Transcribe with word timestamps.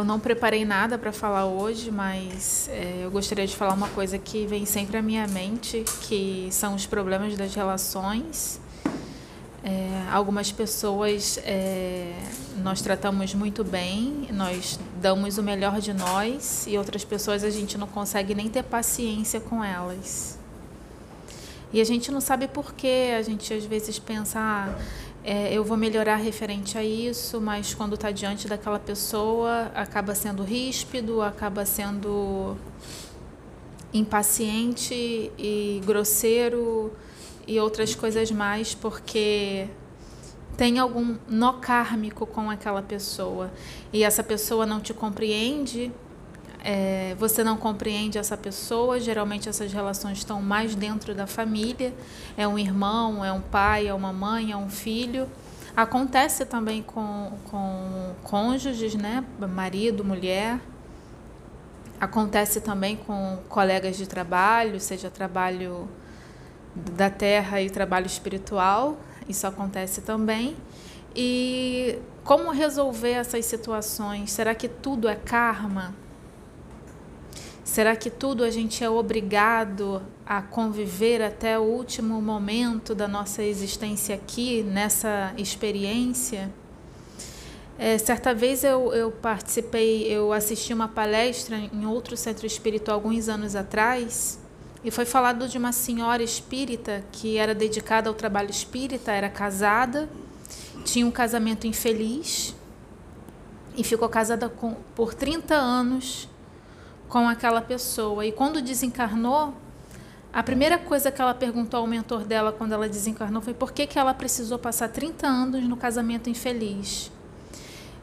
Eu 0.00 0.04
não 0.04 0.18
preparei 0.18 0.64
nada 0.64 0.96
para 0.96 1.12
falar 1.12 1.44
hoje, 1.44 1.90
mas 1.90 2.70
é, 2.72 3.00
eu 3.02 3.10
gostaria 3.10 3.46
de 3.46 3.54
falar 3.54 3.74
uma 3.74 3.90
coisa 3.90 4.16
que 4.16 4.46
vem 4.46 4.64
sempre 4.64 4.96
à 4.96 5.02
minha 5.02 5.28
mente, 5.28 5.84
que 6.00 6.48
são 6.50 6.74
os 6.74 6.86
problemas 6.86 7.36
das 7.36 7.54
relações. 7.54 8.58
É, 9.62 10.06
algumas 10.10 10.50
pessoas 10.50 11.38
é, 11.44 12.14
nós 12.62 12.80
tratamos 12.80 13.34
muito 13.34 13.62
bem, 13.62 14.26
nós 14.32 14.80
damos 15.02 15.36
o 15.36 15.42
melhor 15.42 15.82
de 15.82 15.92
nós, 15.92 16.66
e 16.66 16.78
outras 16.78 17.04
pessoas 17.04 17.44
a 17.44 17.50
gente 17.50 17.76
não 17.76 17.86
consegue 17.86 18.34
nem 18.34 18.48
ter 18.48 18.62
paciência 18.62 19.38
com 19.38 19.62
elas. 19.62 20.38
E 21.74 21.78
a 21.78 21.84
gente 21.84 22.10
não 22.10 22.22
sabe 22.22 22.48
por 22.48 22.72
quê, 22.72 23.14
a 23.18 23.20
gente 23.20 23.52
às 23.52 23.66
vezes 23.66 23.98
pensa, 23.98 24.38
ah, 24.40 24.74
é, 25.22 25.52
eu 25.52 25.62
vou 25.62 25.76
melhorar 25.76 26.16
referente 26.16 26.78
a 26.78 26.84
isso, 26.84 27.40
mas 27.40 27.74
quando 27.74 27.94
está 27.94 28.10
diante 28.10 28.48
daquela 28.48 28.78
pessoa, 28.78 29.70
acaba 29.74 30.14
sendo 30.14 30.42
ríspido, 30.42 31.20
acaba 31.20 31.66
sendo 31.66 32.56
impaciente 33.92 34.94
e 35.38 35.82
grosseiro 35.84 36.92
e 37.46 37.58
outras 37.60 37.94
coisas 37.94 38.30
mais, 38.30 38.74
porque 38.74 39.68
tem 40.56 40.78
algum 40.78 41.16
nó 41.28 41.54
kármico 41.54 42.26
com 42.26 42.50
aquela 42.50 42.80
pessoa. 42.80 43.50
E 43.92 44.04
essa 44.04 44.22
pessoa 44.22 44.64
não 44.64 44.80
te 44.80 44.94
compreende 44.94 45.92
é, 46.64 47.14
você 47.18 47.42
não 47.42 47.56
compreende 47.56 48.18
essa 48.18 48.36
pessoa, 48.36 49.00
geralmente 49.00 49.48
essas 49.48 49.72
relações 49.72 50.18
estão 50.18 50.42
mais 50.42 50.74
dentro 50.74 51.14
da 51.14 51.26
família, 51.26 51.94
é 52.36 52.46
um 52.46 52.58
irmão, 52.58 53.24
é 53.24 53.32
um 53.32 53.40
pai, 53.40 53.86
é 53.88 53.94
uma 53.94 54.12
mãe, 54.12 54.52
é 54.52 54.56
um 54.56 54.68
filho. 54.68 55.28
Acontece 55.76 56.44
também 56.44 56.82
com, 56.82 57.32
com 57.50 58.14
cônjuges, 58.22 58.94
né? 58.94 59.24
marido, 59.48 60.04
mulher. 60.04 60.60
Acontece 62.00 62.60
também 62.60 62.96
com 62.96 63.38
colegas 63.48 63.96
de 63.96 64.06
trabalho, 64.06 64.80
seja 64.80 65.10
trabalho 65.10 65.88
da 66.74 67.10
terra 67.10 67.60
e 67.60 67.68
trabalho 67.68 68.06
espiritual, 68.06 68.98
isso 69.28 69.46
acontece 69.46 70.00
também. 70.00 70.56
E 71.14 71.98
como 72.24 72.50
resolver 72.50 73.12
essas 73.12 73.44
situações? 73.44 74.30
Será 74.30 74.54
que 74.54 74.68
tudo 74.68 75.08
é 75.08 75.16
karma? 75.16 75.94
Será 77.70 77.94
que 77.94 78.10
tudo 78.10 78.42
a 78.42 78.50
gente 78.50 78.82
é 78.82 78.90
obrigado 78.90 80.02
a 80.26 80.42
conviver 80.42 81.22
até 81.22 81.56
o 81.56 81.62
último 81.62 82.20
momento 82.20 82.96
da 82.96 83.06
nossa 83.06 83.44
existência 83.44 84.12
aqui, 84.12 84.64
nessa 84.64 85.32
experiência? 85.36 86.52
É, 87.78 87.96
certa 87.96 88.34
vez 88.34 88.64
eu, 88.64 88.92
eu 88.92 89.12
participei, 89.12 90.02
eu 90.02 90.32
assisti 90.32 90.74
uma 90.74 90.88
palestra 90.88 91.56
em 91.72 91.86
outro 91.86 92.16
centro 92.16 92.44
espírita 92.44 92.90
alguns 92.90 93.28
anos 93.28 93.54
atrás 93.54 94.40
e 94.82 94.90
foi 94.90 95.04
falado 95.04 95.46
de 95.46 95.56
uma 95.56 95.70
senhora 95.70 96.24
espírita 96.24 97.04
que 97.12 97.36
era 97.36 97.54
dedicada 97.54 98.08
ao 98.08 98.16
trabalho 98.16 98.50
espírita, 98.50 99.12
era 99.12 99.30
casada, 99.30 100.08
tinha 100.84 101.06
um 101.06 101.12
casamento 101.12 101.68
infeliz 101.68 102.52
e 103.76 103.84
ficou 103.84 104.08
casada 104.08 104.48
com, 104.48 104.74
por 104.96 105.14
30 105.14 105.54
anos 105.54 106.28
com 107.10 107.28
aquela 107.28 107.60
pessoa. 107.60 108.24
E 108.24 108.32
quando 108.32 108.62
desencarnou, 108.62 109.52
a 110.32 110.42
primeira 110.44 110.78
coisa 110.78 111.10
que 111.10 111.20
ela 111.20 111.34
perguntou 111.34 111.80
ao 111.80 111.86
mentor 111.86 112.24
dela 112.24 112.52
quando 112.52 112.72
ela 112.72 112.88
desencarnou 112.88 113.42
foi 113.42 113.52
por 113.52 113.72
que, 113.72 113.84
que 113.86 113.98
ela 113.98 114.14
precisou 114.14 114.58
passar 114.58 114.88
30 114.88 115.26
anos 115.26 115.64
no 115.64 115.76
casamento 115.76 116.30
infeliz. 116.30 117.10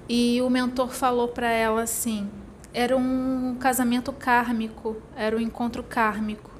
E 0.09 0.41
o 0.41 0.50
mentor 0.50 0.90
falou 0.90 1.29
para 1.29 1.50
ela 1.50 1.84
assim: 1.84 2.29
era 2.73 2.96
um 2.97 3.56
casamento 3.59 4.12
kármico, 4.12 4.97
era 5.16 5.35
um 5.35 5.40
encontro 5.40 5.81
kármico. 5.81 6.51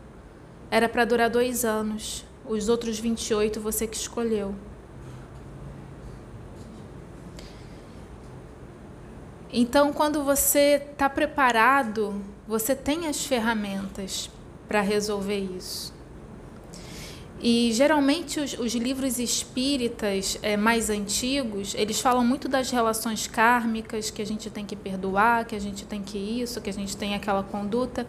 Era 0.72 0.88
para 0.88 1.06
durar 1.06 1.30
dois 1.30 1.66
anos. 1.66 2.25
Os 2.46 2.69
outros 2.69 2.97
28 2.97 3.59
você 3.59 3.86
que 3.86 3.97
escolheu. 3.97 4.56
Então, 9.52 9.91
quando 9.91 10.24
você 10.24 10.81
está 10.91 11.09
preparado 11.09 12.22
você 12.47 12.74
tem 12.74 13.08
as 13.08 13.25
ferramentas 13.25 14.30
para 14.68 14.81
resolver 14.81 15.40
isso. 15.40 15.94
E 17.40 17.72
geralmente 17.72 18.40
os, 18.40 18.58
os 18.58 18.74
livros 18.74 19.19
espíritas 19.19 20.40
é, 20.41 20.57
mais 20.57 20.90
antigos, 20.90 21.75
eles 21.75 22.00
falam 22.00 22.25
muito 22.25 22.47
das 22.47 22.72
relações 22.72 23.28
kármicas, 23.28 24.09
que 24.09 24.22
a 24.22 24.25
gente 24.25 24.50
tem 24.50 24.66
que 24.66 24.75
perdoar, 24.75 25.46
que 25.46 25.56
a 25.56 25.59
gente 25.59 25.86
tem 25.86 26.02
que 26.02 26.18
isso, 26.18 26.59
que 26.62 26.69
a 26.69 26.74
gente 26.74 26.97
tem 26.97 27.13
aquela 27.13 27.44
conduta. 27.44 28.07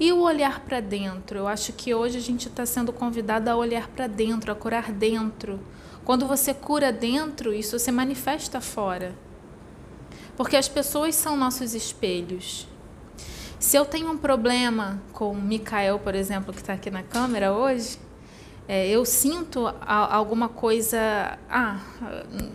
E 0.00 0.12
o 0.12 0.22
olhar 0.22 0.60
para 0.60 0.80
dentro. 0.80 1.38
Eu 1.38 1.46
acho 1.46 1.72
que 1.72 1.94
hoje 1.94 2.18
a 2.18 2.20
gente 2.20 2.48
está 2.48 2.66
sendo 2.66 2.92
convidado 2.92 3.48
a 3.48 3.54
olhar 3.54 3.86
para 3.88 4.08
dentro, 4.08 4.50
a 4.50 4.54
curar 4.54 4.90
dentro. 4.90 5.60
Quando 6.04 6.26
você 6.26 6.52
cura 6.52 6.92
dentro, 6.92 7.52
isso 7.52 7.78
se 7.78 7.92
manifesta 7.92 8.60
fora. 8.60 9.14
Porque 10.36 10.56
as 10.56 10.68
pessoas 10.68 11.14
são 11.14 11.36
nossos 11.36 11.74
espelhos. 11.74 12.66
Se 13.64 13.78
eu 13.78 13.86
tenho 13.86 14.10
um 14.10 14.18
problema 14.18 15.02
com 15.14 15.30
o 15.30 15.34
Mikael, 15.34 15.98
por 15.98 16.14
exemplo, 16.14 16.52
que 16.52 16.60
está 16.60 16.74
aqui 16.74 16.90
na 16.90 17.02
câmera 17.02 17.50
hoje, 17.50 17.98
é, 18.68 18.86
eu 18.90 19.06
sinto 19.06 19.66
a, 19.66 20.14
alguma 20.14 20.50
coisa. 20.50 20.98
Ah, 21.48 21.80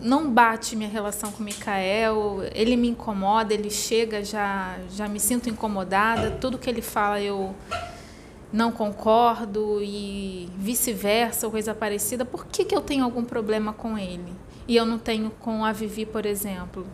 não 0.00 0.30
bate 0.30 0.76
minha 0.76 0.88
relação 0.88 1.32
com 1.32 1.42
o 1.42 1.44
Mikael, 1.44 2.42
ele 2.54 2.76
me 2.76 2.90
incomoda, 2.90 3.52
ele 3.52 3.70
chega, 3.70 4.24
já, 4.24 4.78
já 4.88 5.08
me 5.08 5.18
sinto 5.18 5.50
incomodada, 5.50 6.30
tudo 6.30 6.56
que 6.56 6.70
ele 6.70 6.80
fala 6.80 7.20
eu 7.20 7.56
não 8.52 8.70
concordo 8.70 9.82
e 9.82 10.48
vice-versa, 10.56 11.44
ou 11.44 11.50
coisa 11.50 11.74
parecida. 11.74 12.24
Por 12.24 12.46
que, 12.46 12.64
que 12.64 12.74
eu 12.74 12.80
tenho 12.80 13.02
algum 13.02 13.24
problema 13.24 13.72
com 13.72 13.98
ele? 13.98 14.32
E 14.68 14.76
eu 14.76 14.86
não 14.86 14.96
tenho 14.96 15.32
com 15.40 15.64
a 15.64 15.72
Vivi, 15.72 16.06
por 16.06 16.24
exemplo? 16.24 16.86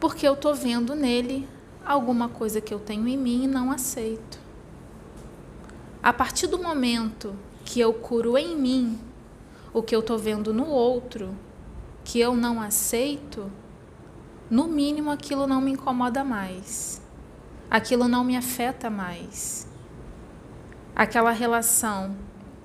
Porque 0.00 0.26
eu 0.26 0.32
estou 0.32 0.56
vendo 0.56 0.92
nele 0.96 1.48
alguma 1.86 2.28
coisa 2.28 2.60
que 2.60 2.74
eu 2.74 2.80
tenho 2.80 3.06
em 3.06 3.16
mim 3.16 3.44
e 3.44 3.46
não 3.46 3.70
aceito. 3.70 4.40
A 6.02 6.12
partir 6.12 6.48
do 6.48 6.58
momento 6.58 7.34
que 7.64 7.78
eu 7.80 7.92
curo 7.94 8.36
em 8.36 8.56
mim 8.56 8.98
o 9.72 9.82
que 9.82 9.94
eu 9.94 10.00
estou 10.00 10.18
vendo 10.18 10.52
no 10.52 10.66
outro, 10.66 11.34
que 12.02 12.18
eu 12.18 12.34
não 12.34 12.60
aceito, 12.60 13.50
no 14.50 14.66
mínimo 14.66 15.10
aquilo 15.10 15.46
não 15.46 15.60
me 15.60 15.72
incomoda 15.72 16.24
mais. 16.24 17.02
Aquilo 17.70 18.08
não 18.08 18.24
me 18.24 18.36
afeta 18.36 18.88
mais. 18.88 19.66
Aquela 20.94 21.30
relação 21.30 22.16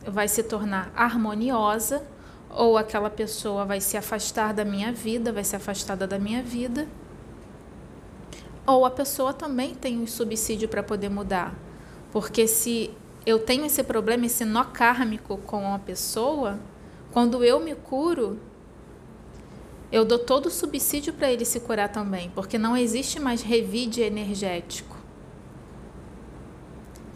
vai 0.08 0.28
se 0.28 0.42
tornar 0.42 0.92
harmoniosa 0.96 2.04
ou 2.50 2.78
aquela 2.78 3.10
pessoa 3.10 3.66
vai 3.66 3.82
se 3.82 3.98
afastar 3.98 4.54
da 4.54 4.64
minha 4.64 4.92
vida, 4.92 5.32
vai 5.32 5.44
ser 5.44 5.58
afastada 5.58 6.08
da 6.08 6.18
minha 6.18 6.42
vida 6.42 6.88
ou 8.66 8.86
a 8.86 8.92
pessoa 8.92 9.34
também 9.34 9.74
tem 9.74 10.00
um 10.00 10.08
subsídio 10.08 10.68
para 10.68 10.84
poder 10.84 11.10
mudar. 11.10 11.54
Porque 12.12 12.48
se 12.48 12.92
eu 13.26 13.40
tenho 13.40 13.66
esse 13.66 13.84
problema, 13.84 14.26
esse 14.26 14.46
nó 14.46 14.64
kármico 14.64 15.38
com 15.38 15.74
a 15.74 15.80
pessoa, 15.80 16.60
quando 17.12 17.44
eu 17.44 17.60
me 17.60 17.76
curo, 17.76 18.40
eu 19.92 20.06
dou 20.06 20.20
todo 20.20 20.46
o 20.48 20.52
subsídio 20.52 21.14
para 21.14 21.32
ele 21.32 21.46
se 21.46 21.60
curar 21.60 21.90
também, 21.90 22.32
porque 22.34 22.58
não 22.58 22.78
existe 22.78 23.20
mais 23.20 23.42
revide 23.42 24.02
energético. 24.02 24.98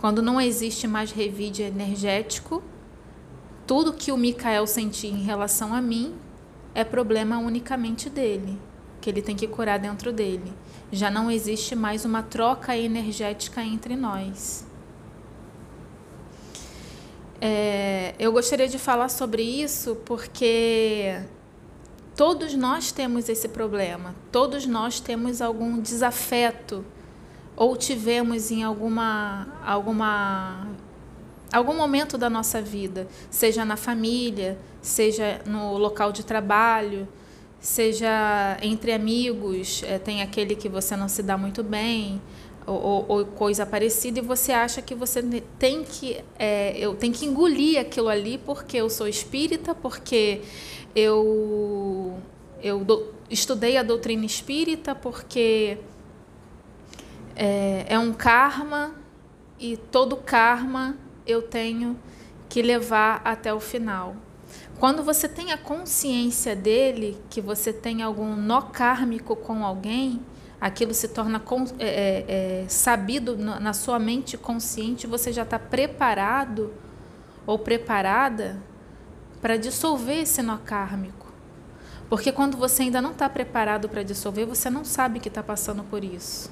Quando 0.01 0.21
não 0.21 0.39
existe 0.39 0.87
mais 0.87 1.11
revide 1.11 1.63
energético, 1.63 2.61
tudo 3.65 3.93
que 3.93 4.11
o 4.11 4.17
Mikael 4.17 4.67
sentir 4.67 5.07
em 5.07 5.23
relação 5.23 5.73
a 5.73 5.81
mim 5.81 6.13
é 6.75 6.83
problema 6.83 7.37
unicamente 7.37 8.09
dele, 8.09 8.59
que 8.99 9.09
ele 9.09 9.21
tem 9.21 9.35
que 9.35 9.47
curar 9.47 9.79
dentro 9.79 10.11
dele 10.11 10.53
já 10.91 11.09
não 11.09 11.29
existe 11.29 11.75
mais 11.75 12.05
uma 12.05 12.21
troca 12.23 12.77
energética 12.77 13.61
entre 13.63 13.95
nós. 13.95 14.65
É, 17.41 18.15
eu 18.17 18.31
gostaria 18.31 18.67
de 18.67 18.79
falar 18.79 19.09
sobre 19.09 19.43
isso 19.43 19.95
porque 20.05 21.21
todos 22.15 22.55
nós 22.55 22.91
temos 22.91 23.27
esse 23.27 23.49
problema, 23.49 24.15
todos 24.31 24.65
nós 24.65 24.99
temos 24.99 25.41
algum 25.41 25.79
desafeto 25.81 26.85
ou 27.55 27.75
tivemos 27.75 28.51
em 28.51 28.63
alguma 28.63 29.47
alguma 29.65 30.67
algum 31.51 31.75
momento 31.75 32.17
da 32.17 32.29
nossa 32.29 32.61
vida, 32.61 33.07
seja 33.29 33.63
na 33.63 33.77
família, 33.77 34.57
seja 34.81 35.41
no 35.45 35.77
local 35.77 36.11
de 36.11 36.23
trabalho, 36.23 37.07
seja 37.65 38.57
entre 38.61 38.93
amigos, 38.93 39.81
é, 39.87 39.97
tem 39.97 40.21
aquele 40.21 40.55
que 40.55 40.69
você 40.69 40.95
não 40.95 41.09
se 41.09 41.23
dá 41.23 41.35
muito 41.35 41.63
bem, 41.63 42.21
ou, 42.67 43.05
ou, 43.07 43.25
coisa 43.25 43.65
parecida, 43.65 44.19
e 44.19 44.21
você 44.21 44.51
acha 44.51 44.83
que 44.83 44.93
você 44.93 45.23
tem 45.57 45.83
que, 45.83 46.23
é, 46.37 46.77
eu 46.77 46.95
tenho 46.95 47.11
que 47.11 47.25
engolir 47.25 47.79
aquilo 47.79 48.07
ali 48.07 48.37
porque 48.37 48.77
eu 48.77 48.87
sou 48.87 49.07
espírita, 49.07 49.73
porque 49.73 50.41
eu, 50.95 52.19
eu 52.61 52.83
dou, 52.83 53.11
estudei 53.31 53.77
a 53.77 53.83
doutrina 53.83 54.25
espírita 54.25 54.93
porque 54.93 55.79
é, 57.35 57.85
é 57.89 57.97
um 57.97 58.13
karma 58.13 58.93
e 59.59 59.75
todo 59.75 60.15
karma 60.17 60.95
eu 61.25 61.41
tenho 61.41 61.99
que 62.47 62.61
levar 62.61 63.21
até 63.25 63.51
o 63.51 63.59
final. 63.59 64.15
Quando 64.79 65.03
você 65.03 65.27
tem 65.27 65.51
a 65.51 65.57
consciência 65.57 66.55
dele, 66.55 67.17
que 67.29 67.39
você 67.39 67.71
tem 67.71 68.03
algum 68.03 68.35
nó 68.35 68.61
kármico 68.61 69.35
com 69.35 69.65
alguém, 69.65 70.21
aquilo 70.59 70.93
se 70.93 71.07
torna 71.07 71.41
é, 71.79 71.85
é, 71.87 72.25
é, 72.63 72.65
sabido 72.67 73.37
na 73.37 73.73
sua 73.73 73.97
mente 73.97 74.37
consciente, 74.37 75.07
você 75.07 75.31
já 75.31 75.43
está 75.43 75.57
preparado 75.57 76.73
ou 77.47 77.57
preparada 77.57 78.61
para 79.41 79.57
dissolver 79.57 80.23
esse 80.23 80.41
nó 80.41 80.57
kármico. 80.57 81.25
Porque 82.09 82.31
quando 82.31 82.57
você 82.57 82.83
ainda 82.83 83.01
não 83.01 83.11
está 83.11 83.29
preparado 83.29 83.87
para 83.87 84.03
dissolver, 84.03 84.45
você 84.45 84.69
não 84.69 84.83
sabe 84.83 85.19
que 85.19 85.27
está 85.27 85.41
passando 85.41 85.83
por 85.83 86.03
isso. 86.03 86.51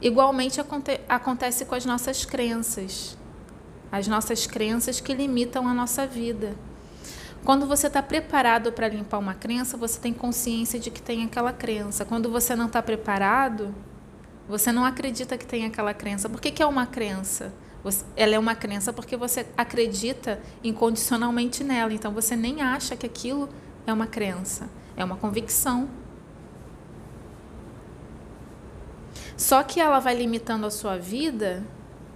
Igualmente 0.00 0.60
aconte 0.60 1.00
acontece 1.08 1.66
com 1.66 1.74
as 1.74 1.84
nossas 1.84 2.24
crenças, 2.24 3.18
as 3.90 4.06
nossas 4.06 4.46
crenças 4.46 5.00
que 5.00 5.14
limitam 5.14 5.66
a 5.66 5.74
nossa 5.74 6.06
vida. 6.06 6.54
Quando 7.44 7.66
você 7.66 7.86
está 7.86 8.02
preparado 8.02 8.70
para 8.70 8.88
limpar 8.88 9.18
uma 9.18 9.34
crença, 9.34 9.76
você 9.76 9.98
tem 9.98 10.12
consciência 10.12 10.78
de 10.78 10.90
que 10.90 11.00
tem 11.00 11.24
aquela 11.24 11.52
crença. 11.52 12.04
Quando 12.04 12.30
você 12.30 12.54
não 12.54 12.66
está 12.66 12.82
preparado, 12.82 13.74
você 14.48 14.70
não 14.70 14.84
acredita 14.84 15.38
que 15.38 15.46
tem 15.46 15.64
aquela 15.64 15.94
crença. 15.94 16.28
Por 16.28 16.40
que, 16.40 16.50
que 16.50 16.62
é 16.62 16.66
uma 16.66 16.86
crença? 16.86 17.52
Você, 17.82 18.04
ela 18.14 18.34
é 18.34 18.38
uma 18.38 18.54
crença 18.54 18.92
porque 18.92 19.16
você 19.16 19.46
acredita 19.56 20.38
incondicionalmente 20.62 21.64
nela. 21.64 21.92
Então 21.94 22.12
você 22.12 22.36
nem 22.36 22.60
acha 22.60 22.94
que 22.94 23.06
aquilo 23.06 23.48
é 23.86 23.92
uma 23.92 24.06
crença, 24.06 24.68
é 24.96 25.02
uma 25.02 25.16
convicção. 25.16 25.88
Só 29.34 29.62
que 29.62 29.80
ela 29.80 29.98
vai 29.98 30.14
limitando 30.14 30.66
a 30.66 30.70
sua 30.70 30.98
vida, 30.98 31.64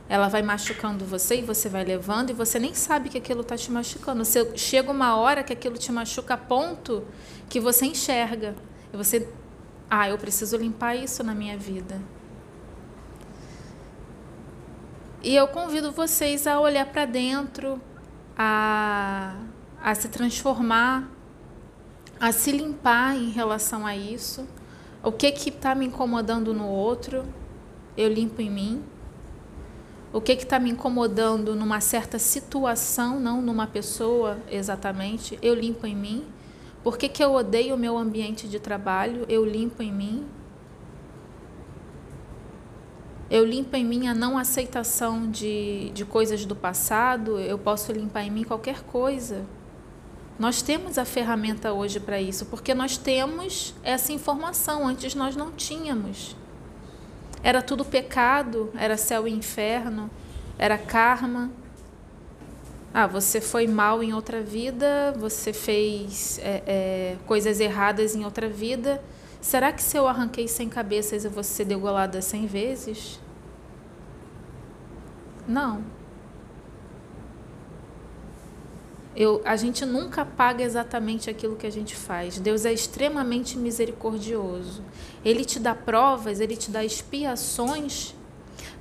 ela 0.08 0.28
vai 0.28 0.42
machucando 0.42 1.04
você 1.04 1.38
e 1.38 1.42
você 1.42 1.68
vai 1.68 1.84
levando 1.84 2.30
e 2.30 2.32
você 2.34 2.58
nem 2.58 2.74
sabe 2.74 3.08
que 3.08 3.18
aquilo 3.18 3.40
está 3.40 3.56
te 3.56 3.70
machucando. 3.70 4.24
Você, 4.24 4.56
chega 4.56 4.90
uma 4.90 5.16
hora 5.16 5.42
que 5.42 5.52
aquilo 5.52 5.78
te 5.78 5.90
machuca 5.90 6.34
a 6.34 6.36
ponto 6.36 7.04
que 7.48 7.58
você 7.58 7.86
enxerga. 7.86 8.54
E 8.92 8.96
você, 8.96 9.28
ah, 9.88 10.08
eu 10.08 10.18
preciso 10.18 10.56
limpar 10.56 10.94
isso 10.94 11.24
na 11.24 11.34
minha 11.34 11.56
vida. 11.56 12.00
E 15.22 15.34
eu 15.34 15.48
convido 15.48 15.90
vocês 15.90 16.46
a 16.46 16.60
olhar 16.60 16.84
para 16.84 17.06
dentro, 17.06 17.80
a, 18.36 19.34
a 19.82 19.94
se 19.94 20.10
transformar, 20.10 21.08
a 22.20 22.30
se 22.30 22.52
limpar 22.52 23.16
em 23.16 23.30
relação 23.30 23.86
a 23.86 23.96
isso. 23.96 24.46
O 25.02 25.10
que 25.10 25.32
que 25.32 25.48
está 25.48 25.74
me 25.74 25.86
incomodando 25.86 26.52
no 26.52 26.66
outro, 26.68 27.24
eu 27.96 28.12
limpo 28.12 28.42
em 28.42 28.50
mim. 28.50 28.84
O 30.14 30.20
que 30.20 30.30
está 30.30 30.60
me 30.60 30.70
incomodando 30.70 31.56
numa 31.56 31.80
certa 31.80 32.20
situação, 32.20 33.18
não 33.18 33.42
numa 33.42 33.66
pessoa 33.66 34.38
exatamente, 34.48 35.36
eu 35.42 35.56
limpo 35.56 35.88
em 35.88 35.96
mim. 35.96 36.24
Por 36.84 36.96
que, 36.96 37.08
que 37.08 37.20
eu 37.20 37.32
odeio 37.32 37.74
o 37.74 37.76
meu 37.76 37.98
ambiente 37.98 38.46
de 38.46 38.60
trabalho, 38.60 39.26
eu 39.28 39.44
limpo 39.44 39.82
em 39.82 39.92
mim. 39.92 40.24
Eu 43.28 43.44
limpo 43.44 43.74
em 43.74 43.84
mim 43.84 44.06
a 44.06 44.14
não 44.14 44.38
aceitação 44.38 45.28
de, 45.28 45.90
de 45.90 46.04
coisas 46.04 46.46
do 46.46 46.54
passado, 46.54 47.40
eu 47.40 47.58
posso 47.58 47.90
limpar 47.90 48.22
em 48.22 48.30
mim 48.30 48.44
qualquer 48.44 48.84
coisa. 48.84 49.44
Nós 50.38 50.62
temos 50.62 50.96
a 50.96 51.04
ferramenta 51.04 51.72
hoje 51.72 51.98
para 51.98 52.20
isso, 52.20 52.46
porque 52.46 52.72
nós 52.72 52.96
temos 52.96 53.74
essa 53.82 54.12
informação, 54.12 54.86
antes 54.86 55.16
nós 55.16 55.34
não 55.34 55.50
tínhamos. 55.50 56.36
Era 57.44 57.60
tudo 57.60 57.84
pecado, 57.84 58.70
era 58.74 58.96
céu 58.96 59.28
e 59.28 59.30
inferno, 59.30 60.10
era 60.58 60.78
karma. 60.78 61.50
Ah, 62.92 63.06
você 63.06 63.38
foi 63.38 63.66
mal 63.66 64.02
em 64.02 64.14
outra 64.14 64.40
vida, 64.42 65.12
você 65.18 65.52
fez 65.52 66.38
é, 66.38 66.62
é, 66.66 67.16
coisas 67.26 67.60
erradas 67.60 68.16
em 68.16 68.24
outra 68.24 68.48
vida. 68.48 69.02
Será 69.42 69.70
que 69.72 69.82
se 69.82 69.94
eu 69.94 70.08
arranquei 70.08 70.48
sem 70.48 70.70
cabeças 70.70 71.22
eu 71.22 71.30
vou 71.30 71.44
ser 71.44 71.66
degolada 71.66 72.22
cem 72.22 72.46
vezes? 72.46 73.20
Não. 75.46 75.82
Eu, 79.16 79.40
a 79.44 79.54
gente 79.54 79.84
nunca 79.86 80.24
paga 80.24 80.64
exatamente 80.64 81.30
aquilo 81.30 81.54
que 81.54 81.66
a 81.66 81.70
gente 81.70 81.94
faz. 81.94 82.38
Deus 82.38 82.64
é 82.64 82.72
extremamente 82.72 83.56
misericordioso. 83.56 84.82
Ele 85.24 85.44
te 85.44 85.60
dá 85.60 85.74
provas, 85.74 86.40
ele 86.40 86.56
te 86.56 86.70
dá 86.70 86.84
expiações 86.84 88.14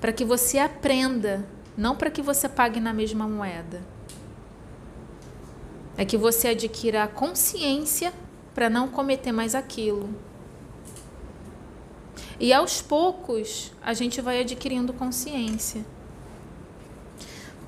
para 0.02 0.12
que 0.12 0.26
você 0.26 0.58
aprenda, 0.58 1.48
não 1.78 1.96
para 1.96 2.10
que 2.10 2.22
você 2.22 2.50
pague 2.50 2.80
na 2.80 2.92
mesma 2.92 3.28
moeda. 3.28 3.82
É 5.96 6.04
que 6.04 6.18
você 6.18 6.50
adquira 6.50 7.04
a 7.04 7.08
consciência 7.08 8.12
para 8.56 8.70
não 8.70 8.88
cometer 8.88 9.32
mais 9.32 9.54
aquilo. 9.54 10.10
E 12.40 12.52
aos 12.52 12.82
poucos 12.82 13.72
a 13.82 13.94
gente 13.94 14.20
vai 14.20 14.42
adquirindo 14.42 14.92
consciência. 14.94 15.86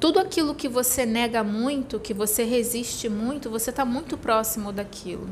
Tudo 0.06 0.20
aquilo 0.20 0.54
que 0.54 0.70
você 0.70 1.04
nega 1.04 1.44
muito, 1.44 2.00
que 2.00 2.14
você 2.14 2.44
resiste 2.44 3.10
muito, 3.10 3.50
você 3.50 3.72
está 3.72 3.84
muito 3.84 4.16
próximo 4.16 4.72
daquilo. 4.72 5.28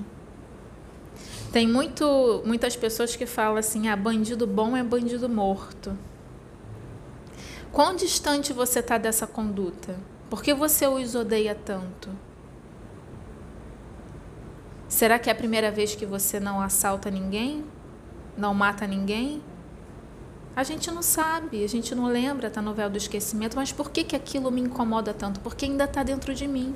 Tem 1.52 1.68
muito, 1.68 2.42
muitas 2.44 2.76
pessoas 2.76 3.16
que 3.16 3.28
falam 3.28 3.58
assim: 3.58 3.88
ah, 3.88 3.96
bandido 3.96 4.48
bom 4.48 4.76
é 4.76 4.82
bandido 4.82 5.30
morto. 5.30 5.96
Quão 7.72 7.96
distante 7.96 8.52
você 8.52 8.80
está 8.80 8.98
dessa 8.98 9.28
conduta? 9.28 9.96
Por 10.28 10.42
que 10.42 10.56
você 10.56 10.88
os 10.88 11.14
odeia 11.14 11.54
tanto? 11.54 12.10
Será 14.90 15.20
que 15.20 15.30
é 15.30 15.34
a 15.34 15.36
primeira 15.36 15.70
vez 15.70 15.94
que 15.94 16.04
você 16.08 16.40
não 16.40 16.60
assalta 16.60 17.12
ninguém? 17.12 17.64
Não 18.36 18.56
mata 18.56 18.88
ninguém? 18.88 19.40
A 20.56 20.64
gente 20.64 20.92
não 20.92 21.02
sabe, 21.02 21.64
a 21.64 21.68
gente 21.68 21.96
não 21.96 22.06
lembra, 22.06 22.50
tá 22.50 22.62
no 22.62 22.74
véu 22.74 22.90
do 22.90 22.98
esquecimento, 22.98 23.56
mas 23.56 23.72
por 23.72 23.90
que, 23.90 24.04
que 24.04 24.16
aquilo 24.16 24.52
me 24.52 24.62
incomoda 24.62 25.14
tanto? 25.14 25.40
Porque 25.40 25.66
ainda 25.66 25.86
está 25.86 26.04
dentro 26.04 26.34
de 26.34 26.48
mim. 26.48 26.76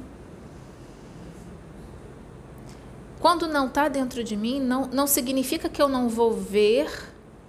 Quando 3.19 3.48
não 3.48 3.67
está 3.67 3.88
dentro 3.88 4.24
de 4.24 4.36
mim, 4.36 4.60
não, 4.60 4.88
não 4.88 5.05
significa 5.05 5.69
que 5.69 5.81
eu 5.81 5.88
não 5.88 6.10
vou 6.10 6.34
ver 6.34 6.89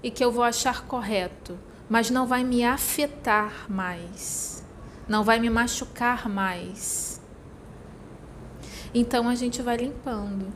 e 0.02 0.10
que 0.10 0.22
eu 0.24 0.30
vou 0.30 0.44
achar 0.44 0.84
correto, 0.84 1.58
mas 1.88 2.10
não 2.10 2.26
vai 2.26 2.44
me 2.44 2.64
afetar 2.64 3.66
mais, 3.70 4.64
não 5.08 5.24
vai 5.24 5.38
me 5.38 5.48
machucar 5.48 6.28
mais. 6.28 7.20
Então 8.94 9.28
a 9.28 9.34
gente 9.34 9.62
vai 9.62 9.76
limpando. 9.76 10.52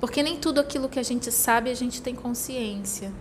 Porque 0.00 0.22
nem 0.22 0.38
tudo 0.38 0.60
aquilo 0.60 0.88
que 0.88 0.98
a 0.98 1.02
gente 1.02 1.32
sabe 1.32 1.70
a 1.70 1.74
gente 1.74 2.02
tem 2.02 2.14
consciência. 2.14 3.12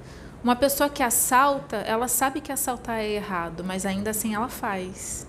Uma 0.44 0.58
pessoa 0.58 0.90
que 0.90 1.02
assalta, 1.02 1.78
ela 1.78 2.10
sabe 2.10 2.42
que 2.42 2.52
assaltar 2.52 3.00
é 3.00 3.10
errado, 3.12 3.64
mas 3.64 3.86
ainda 3.86 4.10
assim 4.10 4.36
ela 4.36 4.50
faz. 4.50 5.26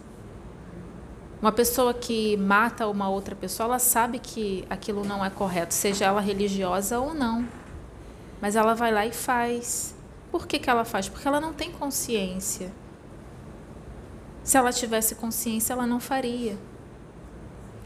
Uma 1.41 1.53
pessoa 1.53 1.95
que 1.95 2.37
mata 2.37 2.89
uma 2.89 3.09
outra 3.09 3.37
pessoa, 3.37 3.69
ela 3.69 3.79
sabe 3.79 4.19
que 4.19 4.65
aquilo 4.69 5.05
não 5.05 5.25
é 5.25 5.31
correto, 5.31 5.73
seja 5.73 6.07
ela 6.07 6.21
religiosa 6.21 6.99
ou 6.99 7.15
não. 7.15 7.47
Mas 8.41 8.57
ela 8.57 8.75
vai 8.75 8.91
lá 8.91 9.07
e 9.07 9.13
faz. 9.13 9.95
Por 10.33 10.49
que, 10.49 10.59
que 10.59 10.69
ela 10.69 10.85
faz? 10.85 11.09
Porque 11.09 11.29
ela 11.29 11.41
não 11.41 11.53
tem 11.53 11.71
consciência. 11.71 12.73
Se 14.43 14.57
ela 14.57 14.73
tivesse 14.73 15.15
consciência, 15.15 15.75
ela 15.75 15.87
não 15.87 16.01
faria. 16.01 16.59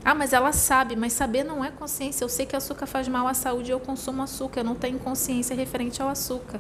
Ah, 0.03 0.15
mas 0.15 0.33
ela 0.33 0.53
sabe, 0.53 0.97
mas 0.97 1.13
saber 1.13 1.45
não 1.45 1.63
é 1.63 1.71
consciência. 1.71 2.25
Eu 2.25 2.29
sei 2.31 2.47
que 2.47 2.57
açúcar 2.57 2.87
faz 2.87 3.07
mal 3.07 3.29
à 3.29 3.35
saúde 3.35 3.71
eu 3.71 3.79
consumo 3.79 4.23
açúcar. 4.23 4.61
Eu 4.61 4.65
não 4.65 4.75
tenho 4.75 4.99
consciência 4.99 5.55
referente 5.55 6.01
ao 6.01 6.09
açúcar. 6.09 6.59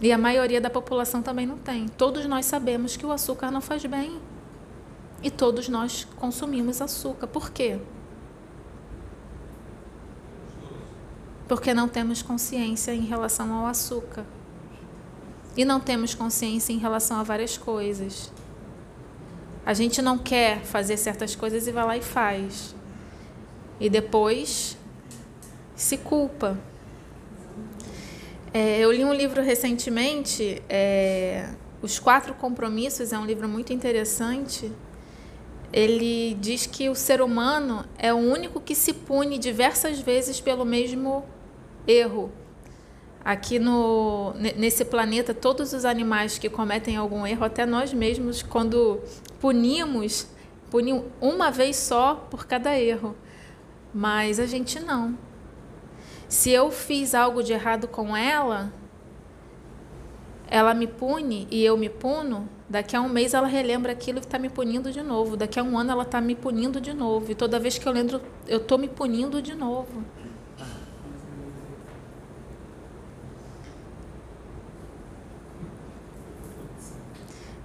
E 0.00 0.10
a 0.10 0.16
maioria 0.16 0.60
da 0.60 0.70
população 0.70 1.20
também 1.20 1.46
não 1.46 1.58
tem. 1.58 1.86
Todos 1.86 2.24
nós 2.24 2.46
sabemos 2.46 2.96
que 2.96 3.04
o 3.04 3.12
açúcar 3.12 3.50
não 3.50 3.60
faz 3.60 3.84
bem. 3.84 4.18
E 5.22 5.30
todos 5.30 5.68
nós 5.68 6.06
consumimos 6.16 6.80
açúcar. 6.80 7.26
Por 7.26 7.50
quê? 7.50 7.78
Porque 11.46 11.74
não 11.74 11.86
temos 11.86 12.22
consciência 12.22 12.94
em 12.94 13.02
relação 13.02 13.52
ao 13.52 13.66
açúcar. 13.66 14.24
E 15.54 15.64
não 15.64 15.78
temos 15.80 16.14
consciência 16.14 16.72
em 16.72 16.78
relação 16.78 17.18
a 17.18 17.22
várias 17.22 17.58
coisas. 17.58 18.32
A 19.66 19.74
gente 19.74 20.00
não 20.00 20.16
quer 20.16 20.62
fazer 20.62 20.96
certas 20.96 21.36
coisas 21.36 21.66
e 21.66 21.72
vai 21.72 21.84
lá 21.84 21.96
e 21.98 22.02
faz. 22.02 22.74
E 23.78 23.90
depois 23.90 24.78
se 25.76 25.98
culpa 25.98 26.58
é, 28.52 28.80
eu 28.80 28.90
li 28.90 29.04
um 29.04 29.14
livro 29.14 29.42
recentemente, 29.42 30.60
é, 30.68 31.50
Os 31.80 31.98
Quatro 31.98 32.34
Compromissos, 32.34 33.12
é 33.12 33.18
um 33.18 33.24
livro 33.24 33.48
muito 33.48 33.72
interessante. 33.72 34.72
ele 35.72 36.36
diz 36.40 36.66
que 36.66 36.88
o 36.88 36.96
ser 36.96 37.22
humano 37.22 37.84
é 37.96 38.12
o 38.12 38.16
único 38.16 38.60
que 38.60 38.74
se 38.74 38.92
pune 38.92 39.38
diversas 39.38 40.00
vezes 40.00 40.40
pelo 40.40 40.64
mesmo 40.64 41.24
erro. 41.86 42.32
Aqui 43.24 43.58
no, 43.58 44.32
nesse 44.56 44.84
planeta, 44.84 45.32
todos 45.32 45.72
os 45.72 45.84
animais 45.84 46.38
que 46.38 46.48
cometem 46.48 46.96
algum 46.96 47.24
erro, 47.24 47.44
até 47.44 47.64
nós 47.64 47.92
mesmos, 47.92 48.42
quando 48.42 49.00
punimos, 49.38 50.26
punimos 50.70 51.04
uma 51.20 51.50
vez 51.52 51.76
só 51.76 52.14
por 52.28 52.46
cada 52.46 52.76
erro. 52.76 53.14
Mas 53.94 54.40
a 54.40 54.46
gente 54.46 54.80
não. 54.80 55.16
Se 56.30 56.52
eu 56.52 56.70
fiz 56.70 57.12
algo 57.12 57.42
de 57.42 57.52
errado 57.52 57.88
com 57.88 58.16
ela, 58.16 58.72
ela 60.46 60.72
me 60.72 60.86
pune 60.86 61.48
e 61.50 61.64
eu 61.64 61.76
me 61.76 61.88
puno, 61.88 62.48
daqui 62.68 62.94
a 62.94 63.00
um 63.00 63.08
mês 63.08 63.34
ela 63.34 63.48
relembra 63.48 63.90
aquilo 63.90 64.18
e 64.18 64.20
está 64.20 64.38
me 64.38 64.48
punindo 64.48 64.92
de 64.92 65.02
novo. 65.02 65.36
Daqui 65.36 65.58
a 65.58 65.62
um 65.64 65.76
ano 65.76 65.90
ela 65.90 66.04
está 66.04 66.20
me 66.20 66.36
punindo 66.36 66.80
de 66.80 66.94
novo. 66.94 67.32
E 67.32 67.34
toda 67.34 67.58
vez 67.58 67.78
que 67.78 67.86
eu 67.86 67.92
lembro, 67.92 68.22
eu 68.46 68.58
estou 68.58 68.78
me 68.78 68.86
punindo 68.86 69.42
de 69.42 69.56
novo. 69.56 70.04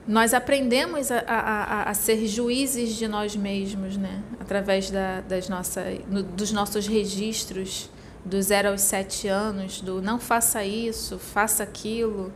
Nós 0.07 0.33
aprendemos 0.33 1.11
a, 1.11 1.19
a, 1.19 1.89
a, 1.89 1.93
ser 1.93 2.25
juízes 2.25 2.95
de 2.95 3.07
nós 3.07 3.35
mesmos, 3.35 3.95
né? 3.95 4.23
através 4.39 4.89
da, 4.89 5.21
das 5.21 5.49
nossa, 5.49 5.83
no, 6.09 6.23
dos 6.23 6.51
nossos 6.51 6.87
registros, 6.87 7.89
do 8.25 8.41
zero 8.41 8.69
aos 8.69 8.81
sete 8.81 9.27
anos, 9.27 9.79
do 9.79 10.01
não 10.01 10.19
faça 10.19 10.65
isso, 10.65 11.19
faça 11.19 11.63
aquilo 11.63 12.33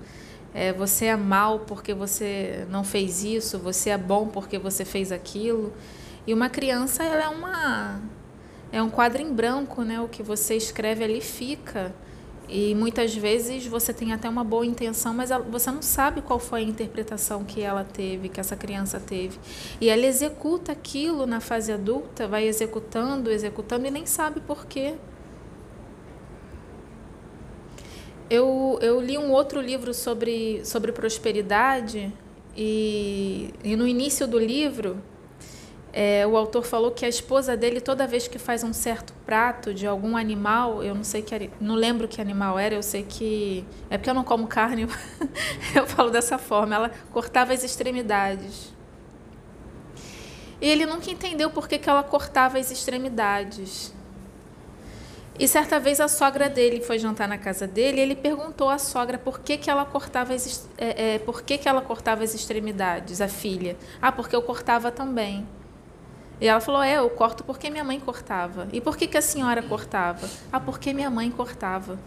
é, 0.54 0.74
você 0.74 1.06
é 1.06 1.16
mal 1.16 1.60
porque 1.60 1.94
você 1.94 2.66
não 2.70 2.84
fez 2.84 3.24
isso, 3.24 3.60
você 3.60 3.92
é 3.92 3.98
bom 3.98 4.28
porque 4.28 4.58
você 4.58 4.84
fez 4.84 5.12
aquilo. 5.12 5.74
E 6.26 6.34
uma 6.34 6.50
criança 6.50 7.04
ela 7.04 7.24
é 7.24 7.30
uma 7.30 8.02
é 8.72 8.82
um 8.82 8.90
quadro 8.90 9.22
em 9.22 9.34
branco, 9.34 9.84
né? 9.84 10.00
O 10.00 10.08
que 10.08 10.22
você 10.22 10.56
escreve 10.56 11.04
ali 11.04 11.22
fica. 11.22 11.94
E 12.48 12.74
muitas 12.74 13.16
vezes 13.16 13.68
você 13.68 13.94
tem 13.94 14.12
até 14.12 14.28
uma 14.28 14.44
boa 14.44 14.66
intenção, 14.66 15.14
mas 15.14 15.30
você 15.52 15.70
não 15.70 15.84
sabe 15.84 16.22
qual 16.22 16.40
foi 16.40 16.62
a 16.62 16.64
interpretação 16.64 17.44
que 17.44 17.62
ela 17.62 17.84
teve, 17.84 18.28
que 18.28 18.40
essa 18.40 18.56
criança 18.56 19.00
teve. 19.00 19.40
E 19.80 19.88
ela 19.88 20.06
executa 20.06 20.72
aquilo 20.72 21.28
na 21.28 21.40
fase 21.40 21.72
adulta, 21.72 22.28
vai 22.28 22.48
executando, 22.48 23.30
executando 23.30 23.86
e 23.86 23.92
nem 23.92 24.08
sabe 24.08 24.40
por 24.40 24.66
quê. 24.66 24.96
Eu, 28.30 28.78
eu 28.82 29.02
li 29.02 29.18
um 29.18 29.32
outro 29.32 29.60
livro 29.60 29.94
sobre, 29.94 30.64
sobre 30.64 30.92
prosperidade 30.92 32.14
e, 32.56 33.54
e 33.64 33.76
no 33.76 33.88
início 33.88 34.28
do 34.28 34.38
livro 34.38 35.02
é, 35.92 36.26
o 36.28 36.38
autor 36.38 36.64
falou 36.64 36.92
que 36.92 37.06
a 37.06 37.10
esposa 37.10 37.58
dele 37.58 37.82
toda 37.82 38.06
vez 38.06 38.28
que 38.28 38.38
faz 38.38 38.64
um 38.64 38.72
certo 38.72 39.14
prato 39.26 39.74
de 39.74 39.88
algum 39.88 40.16
animal, 40.16 40.84
eu 40.84 40.94
não 40.94 41.04
sei 41.04 41.22
que 41.22 41.50
não 41.60 41.76
lembro 41.76 42.08
que 42.08 42.22
animal 42.22 42.60
era, 42.60 42.76
eu 42.76 42.84
sei 42.84 43.04
que 43.04 43.66
é 43.90 43.98
porque 43.98 44.10
eu 44.10 44.14
não 44.14 44.24
como 44.24 44.48
carne, 44.48 44.88
eu 45.74 45.88
falo 45.88 46.12
dessa 46.12 46.38
forma. 46.38 46.76
Ela 46.76 46.92
cortava 47.12 47.54
as 47.54 47.64
extremidades. 47.64 48.74
E 50.62 50.70
ele 50.70 50.86
nunca 50.86 51.10
entendeu 51.10 51.50
por 51.50 51.68
que, 51.68 51.80
que 51.80 51.90
ela 51.90 52.04
cortava 52.04 52.60
as 52.60 52.70
extremidades. 52.70 53.94
E 55.40 55.48
certa 55.48 55.80
vez 55.80 56.02
a 56.02 56.10
sogra 56.10 56.50
dele 56.50 56.82
foi 56.82 57.00
jantar 57.00 57.26
na 57.26 57.38
casa 57.38 57.66
dele 57.66 58.00
e 58.00 58.02
ele 58.02 58.16
perguntou 58.16 58.70
à 58.70 58.78
sogra 58.78 59.18
por 59.18 59.40
que, 59.40 59.58
que 59.58 59.70
ela 59.70 59.86
cortava 59.86 60.34
as, 60.34 60.68
é, 60.78 61.16
é, 61.16 61.20
por 61.20 61.42
que, 61.42 61.58
que 61.58 61.70
ela 61.70 61.82
cortava 61.82 62.26
as 62.26 62.36
extremidades, 62.36 63.22
a 63.22 63.30
filha. 63.30 63.78
Ah, 64.02 64.12
porque 64.12 64.36
eu 64.36 64.42
cortava 64.42 64.92
também. 64.92 65.48
E 66.42 66.48
ela 66.48 66.60
falou: 66.60 66.84
É, 66.84 66.98
eu 66.98 67.10
corto 67.10 67.46
porque 67.46 67.70
minha 67.70 67.86
mãe 67.86 68.02
cortava. 68.02 68.68
E 68.74 68.82
por 68.82 68.98
que, 68.98 69.08
que 69.08 69.18
a 69.18 69.22
senhora 69.22 69.64
cortava? 69.64 70.30
Ah, 70.52 70.60
porque 70.60 70.94
minha 70.94 71.10
mãe 71.10 71.32
cortava. 71.32 71.98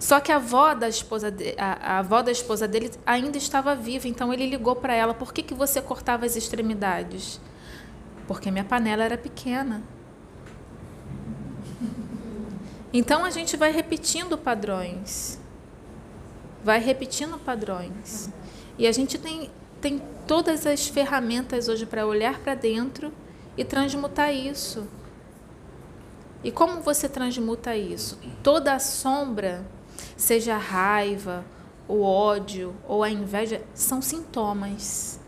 Só 0.00 0.18
que 0.18 0.32
a 0.32 0.36
avó 0.36 0.74
da 0.74 0.88
esposa, 0.88 1.30
de, 1.30 1.54
a, 1.56 1.94
a 1.94 1.98
avó 2.00 2.20
da 2.20 2.32
esposa 2.32 2.66
dele 2.66 2.90
ainda 3.06 3.38
estava 3.38 3.76
viva, 3.76 4.08
então 4.08 4.32
ele 4.32 4.46
ligou 4.46 4.74
para 4.74 4.92
ela: 4.92 5.14
Por 5.14 5.32
que, 5.32 5.40
que 5.40 5.54
você 5.54 5.80
cortava 5.80 6.26
as 6.26 6.34
extremidades? 6.34 7.40
Porque 8.26 8.50
minha 8.50 8.64
panela 8.64 9.04
era 9.04 9.16
pequena. 9.16 9.82
Então 12.92 13.24
a 13.24 13.30
gente 13.30 13.56
vai 13.56 13.72
repetindo 13.72 14.36
padrões. 14.36 15.40
Vai 16.62 16.78
repetindo 16.78 17.38
padrões. 17.38 18.28
E 18.76 18.86
a 18.86 18.92
gente 18.92 19.18
tem, 19.18 19.50
tem 19.80 20.02
todas 20.26 20.66
as 20.66 20.86
ferramentas 20.86 21.68
hoje 21.68 21.86
para 21.86 22.06
olhar 22.06 22.38
para 22.40 22.54
dentro 22.54 23.12
e 23.56 23.64
transmutar 23.64 24.34
isso. 24.34 24.86
E 26.44 26.50
como 26.50 26.80
você 26.80 27.08
transmuta 27.08 27.76
isso? 27.76 28.18
Toda 28.42 28.74
a 28.74 28.78
sombra, 28.78 29.64
seja 30.16 30.54
a 30.54 30.58
raiva, 30.58 31.44
o 31.86 32.02
ódio 32.02 32.74
ou 32.86 33.02
a 33.02 33.10
inveja, 33.10 33.62
são 33.74 34.02
sintomas. 34.02 35.20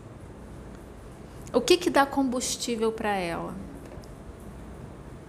O 1.53 1.61
que, 1.61 1.77
que 1.77 1.89
dá 1.89 2.05
combustível 2.05 2.91
para 2.91 3.15
ela? 3.15 3.53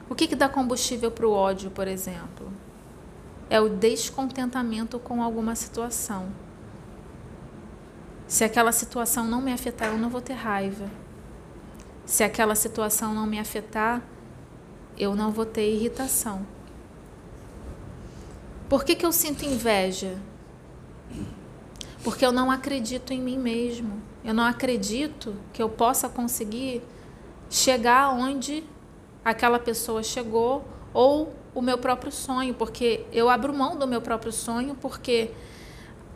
O 0.09 0.15
que, 0.15 0.29
que 0.29 0.37
dá 0.37 0.49
combustível 0.49 1.11
para 1.11 1.27
o 1.27 1.33
ódio, 1.33 1.71
por 1.71 1.89
exemplo? 1.89 2.53
É 3.51 3.61
o 3.61 3.69
descontentamento 3.69 4.99
com 4.99 5.23
alguma 5.23 5.55
situação. 5.55 6.29
Se 8.27 8.45
aquela 8.45 8.73
situação 8.73 9.25
não 9.25 9.41
me 9.41 9.53
afetar, 9.53 9.89
eu 9.89 9.99
não 9.99 10.09
vou 10.09 10.21
ter 10.21 10.35
raiva. 10.35 10.89
Se 12.05 12.23
aquela 12.23 12.55
situação 12.55 13.15
não 13.15 13.27
me 13.27 13.39
afetar, 13.39 14.03
eu 14.97 15.15
não 15.15 15.31
vou 15.31 15.45
ter 15.45 15.73
irritação. 15.73 16.47
Por 18.69 18.85
que, 18.85 18.95
que 18.95 19.07
eu 19.07 19.13
sinto 19.13 19.45
inveja? 19.45 20.17
Porque 22.03 22.25
eu 22.25 22.33
não 22.33 22.51
acredito 22.51 23.13
em 23.13 23.21
mim 23.21 23.39
mesmo. 23.39 24.01
Eu 24.25 24.35
não 24.35 24.45
acredito 24.45 25.35
que 25.53 25.63
eu 25.63 25.69
possa 25.69 26.09
conseguir 26.09 26.83
chegar 27.49 28.11
onde 28.11 28.65
aquela 29.27 29.59
pessoa 29.59 30.05
chegou 30.05 30.65
ou 30.95 31.35
o 31.53 31.61
meu 31.61 31.77
próprio 31.79 32.13
sonho, 32.13 32.55
porque 32.55 33.05
eu 33.13 33.29
abro 33.29 33.53
mão 33.53 33.77
do 33.77 33.85
meu 33.85 34.01
próprio 34.01 34.31
sonho, 34.31 34.77
porque 34.81 35.33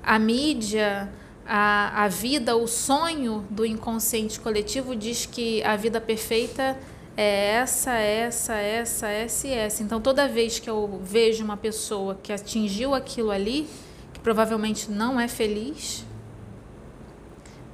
a 0.01 0.17
mídia, 0.17 1.13
a, 1.45 2.05
a 2.05 2.09
vida, 2.09 2.55
o 2.55 2.69
sonho 2.69 3.45
do 3.51 3.67
inconsciente 3.67 4.39
coletivo 4.39 4.95
diz 4.95 5.27
que 5.27 5.61
a 5.65 5.75
vida 5.75 6.01
perfeita 6.01 6.79
é 7.17 7.55
essa, 7.55 7.95
essa, 7.95 8.55
essa, 8.55 9.09
essa 9.09 9.49
e 9.49 9.53
essa. 9.55 9.83
Então, 9.83 10.01
toda 10.01 10.29
vez 10.29 10.61
que 10.61 10.71
eu 10.71 11.01
vejo 11.03 11.43
uma 11.43 11.57
pessoa 11.57 12.17
que 12.23 12.33
atingiu 12.33 12.95
aquilo 12.95 13.33
ali, 13.33 13.69
que 14.13 14.21
provavelmente 14.21 14.89
não 14.89 15.19
é 15.19 15.27
feliz, 15.27 16.07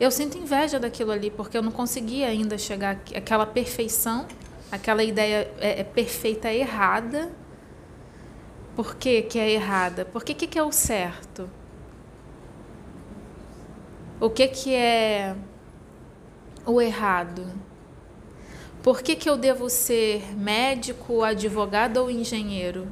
eu 0.00 0.10
sinto 0.10 0.38
inveja 0.38 0.80
daquilo 0.80 1.12
ali, 1.12 1.30
porque 1.30 1.58
eu 1.58 1.62
não 1.62 1.72
consegui 1.72 2.24
ainda 2.24 2.56
chegar 2.56 3.02
àquela 3.14 3.44
perfeição 3.44 4.26
aquela 4.76 5.02
ideia 5.02 5.50
é, 5.58 5.80
é 5.80 5.84
perfeita 5.84 6.48
é 6.48 6.58
errada. 6.58 7.30
Por 8.74 8.94
que, 8.96 9.22
que 9.22 9.38
é 9.38 9.50
errada? 9.50 10.04
Por 10.04 10.22
que, 10.22 10.34
que 10.34 10.58
é 10.58 10.62
o 10.62 10.70
certo? 10.70 11.50
O 14.20 14.30
que, 14.30 14.48
que 14.48 14.74
é 14.74 15.34
o 16.64 16.80
errado? 16.80 17.46
Por 18.82 19.02
que, 19.02 19.16
que 19.16 19.28
eu 19.28 19.36
devo 19.36 19.68
ser 19.68 20.36
médico, 20.36 21.22
advogado 21.22 21.96
ou 21.98 22.10
engenheiro? 22.10 22.86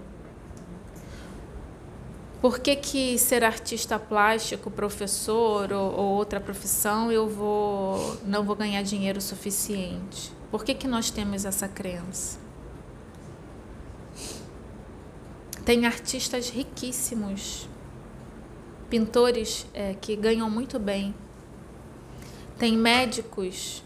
Por 2.41 2.59
que, 2.59 2.77
que 2.77 3.19
ser 3.19 3.43
artista 3.43 3.99
plástico, 3.99 4.71
professor 4.71 5.73
ou, 5.73 5.93
ou 5.93 6.07
outra 6.17 6.41
profissão 6.41 7.11
eu 7.11 7.27
vou 7.27 8.19
não 8.25 8.45
vou 8.45 8.55
ganhar 8.55 8.83
dinheiro 8.83 9.21
suficiente? 9.21 10.31
Por 10.55 10.65
que, 10.65 10.73
que 10.73 10.87
nós 10.87 11.11
temos 11.11 11.45
essa 11.45 11.67
crença? 11.67 12.39
Tem 15.65 15.85
artistas 15.85 16.49
riquíssimos, 16.49 17.69
pintores 18.89 19.67
é, 19.75 19.95
que 19.95 20.15
ganham 20.15 20.49
muito 20.49 20.79
bem, 20.79 21.13
tem 22.57 22.79
médicos 22.79 23.83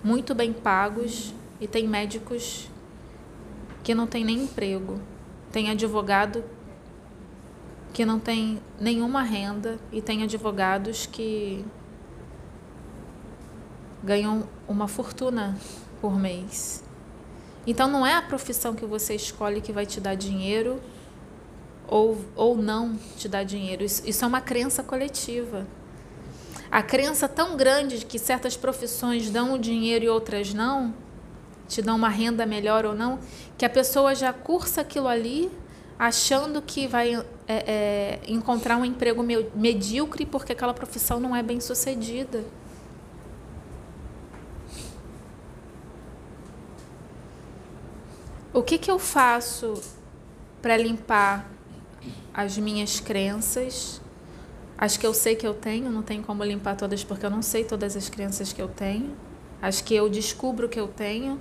muito 0.00 0.36
bem 0.36 0.52
pagos 0.52 1.34
e 1.60 1.66
tem 1.66 1.88
médicos 1.88 2.68
que 3.82 3.92
não 3.92 4.06
têm 4.06 4.24
nem 4.24 4.44
emprego, 4.44 5.00
tem 5.50 5.68
advogado 5.68 6.44
que 7.92 8.06
não 8.06 8.20
tem 8.20 8.62
nenhuma 8.78 9.22
renda 9.22 9.80
e 9.90 10.00
tem 10.00 10.22
advogados 10.22 11.06
que 11.06 11.64
ganham 14.00 14.48
uma 14.68 14.86
fortuna 14.86 15.58
por 16.00 16.18
mês. 16.18 16.82
Então 17.66 17.88
não 17.88 18.06
é 18.06 18.14
a 18.14 18.22
profissão 18.22 18.74
que 18.74 18.86
você 18.86 19.14
escolhe 19.14 19.60
que 19.60 19.72
vai 19.72 19.84
te 19.84 20.00
dar 20.00 20.14
dinheiro 20.14 20.80
ou, 21.86 22.18
ou 22.36 22.56
não 22.56 22.96
te 23.16 23.28
dar 23.28 23.44
dinheiro. 23.44 23.84
Isso, 23.84 24.02
isso 24.06 24.24
é 24.24 24.28
uma 24.28 24.40
crença 24.40 24.82
coletiva. 24.82 25.66
a 26.70 26.82
crença 26.82 27.28
tão 27.28 27.56
grande 27.56 28.00
de 28.00 28.06
que 28.06 28.18
certas 28.18 28.56
profissões 28.56 29.30
dão 29.30 29.54
o 29.54 29.58
dinheiro 29.58 30.04
e 30.04 30.08
outras 30.08 30.52
não, 30.52 30.94
te 31.66 31.82
dão 31.82 31.96
uma 31.96 32.08
renda 32.08 32.46
melhor 32.46 32.84
ou 32.84 32.94
não, 32.94 33.18
que 33.56 33.64
a 33.64 33.70
pessoa 33.70 34.14
já 34.14 34.32
cursa 34.32 34.82
aquilo 34.82 35.08
ali 35.08 35.50
achando 35.98 36.62
que 36.62 36.86
vai 36.86 37.14
é, 37.14 37.24
é, 37.48 38.20
encontrar 38.28 38.76
um 38.76 38.84
emprego 38.84 39.22
medíocre 39.54 40.24
porque 40.24 40.52
aquela 40.52 40.72
profissão 40.72 41.18
não 41.18 41.34
é 41.34 41.42
bem 41.42 41.60
sucedida. 41.60 42.44
O 48.58 48.62
que, 48.64 48.76
que 48.76 48.90
eu 48.90 48.98
faço 48.98 49.80
para 50.60 50.76
limpar 50.76 51.48
as 52.34 52.58
minhas 52.58 52.98
crenças? 52.98 54.00
As 54.76 54.96
que 54.96 55.06
eu 55.06 55.14
sei 55.14 55.36
que 55.36 55.46
eu 55.46 55.54
tenho, 55.54 55.88
não 55.92 56.02
tem 56.02 56.20
como 56.20 56.42
limpar 56.42 56.74
todas 56.74 57.04
porque 57.04 57.24
eu 57.24 57.30
não 57.30 57.40
sei 57.40 57.62
todas 57.62 57.96
as 57.96 58.08
crenças 58.08 58.52
que 58.52 58.60
eu 58.60 58.66
tenho. 58.66 59.16
As 59.62 59.80
que 59.80 59.94
eu 59.94 60.08
descubro 60.08 60.68
que 60.68 60.78
eu 60.78 60.88
tenho. 60.88 61.38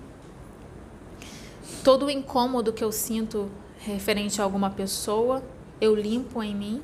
Todo 1.84 2.06
o 2.06 2.10
incômodo 2.12 2.72
que 2.72 2.84
eu 2.84 2.92
sinto 2.92 3.50
referente 3.80 4.40
a 4.40 4.44
alguma 4.44 4.70
pessoa, 4.70 5.42
eu 5.82 5.96
limpo 5.96 6.44
em 6.44 6.56
mim. 6.56 6.84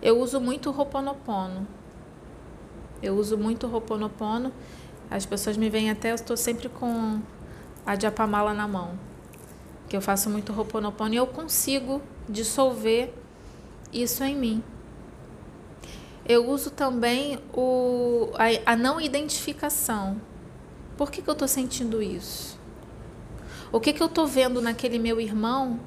Eu 0.00 0.18
uso 0.18 0.40
muito 0.40 0.70
Roponopono. 0.70 1.68
Eu 3.02 3.14
uso 3.18 3.36
muito 3.36 3.66
Roponopono. 3.66 4.50
As 5.10 5.26
pessoas 5.26 5.58
me 5.58 5.68
veem 5.68 5.90
até, 5.90 6.12
eu 6.12 6.14
estou 6.14 6.38
sempre 6.38 6.70
com 6.70 7.20
a 7.84 8.00
Japamala 8.00 8.54
na 8.54 8.66
mão 8.66 8.98
que 9.88 9.96
eu 9.96 10.00
faço 10.00 10.28
muito 10.28 10.52
Ho'oponopono 10.52 11.14
e 11.14 11.16
eu 11.16 11.26
consigo 11.26 12.02
dissolver 12.28 13.12
isso 13.92 14.24
em 14.24 14.36
mim. 14.36 14.62
Eu 16.28 16.48
uso 16.50 16.70
também 16.70 17.38
o, 17.54 18.30
a, 18.34 18.72
a 18.72 18.76
não 18.76 19.00
identificação. 19.00 20.20
Por 20.96 21.10
que, 21.10 21.22
que 21.22 21.30
eu 21.30 21.32
estou 21.32 21.46
sentindo 21.46 22.02
isso? 22.02 22.58
O 23.70 23.78
que, 23.78 23.92
que 23.92 24.02
eu 24.02 24.06
estou 24.06 24.26
vendo 24.26 24.60
naquele 24.60 24.98
meu 24.98 25.20
irmão 25.20 25.78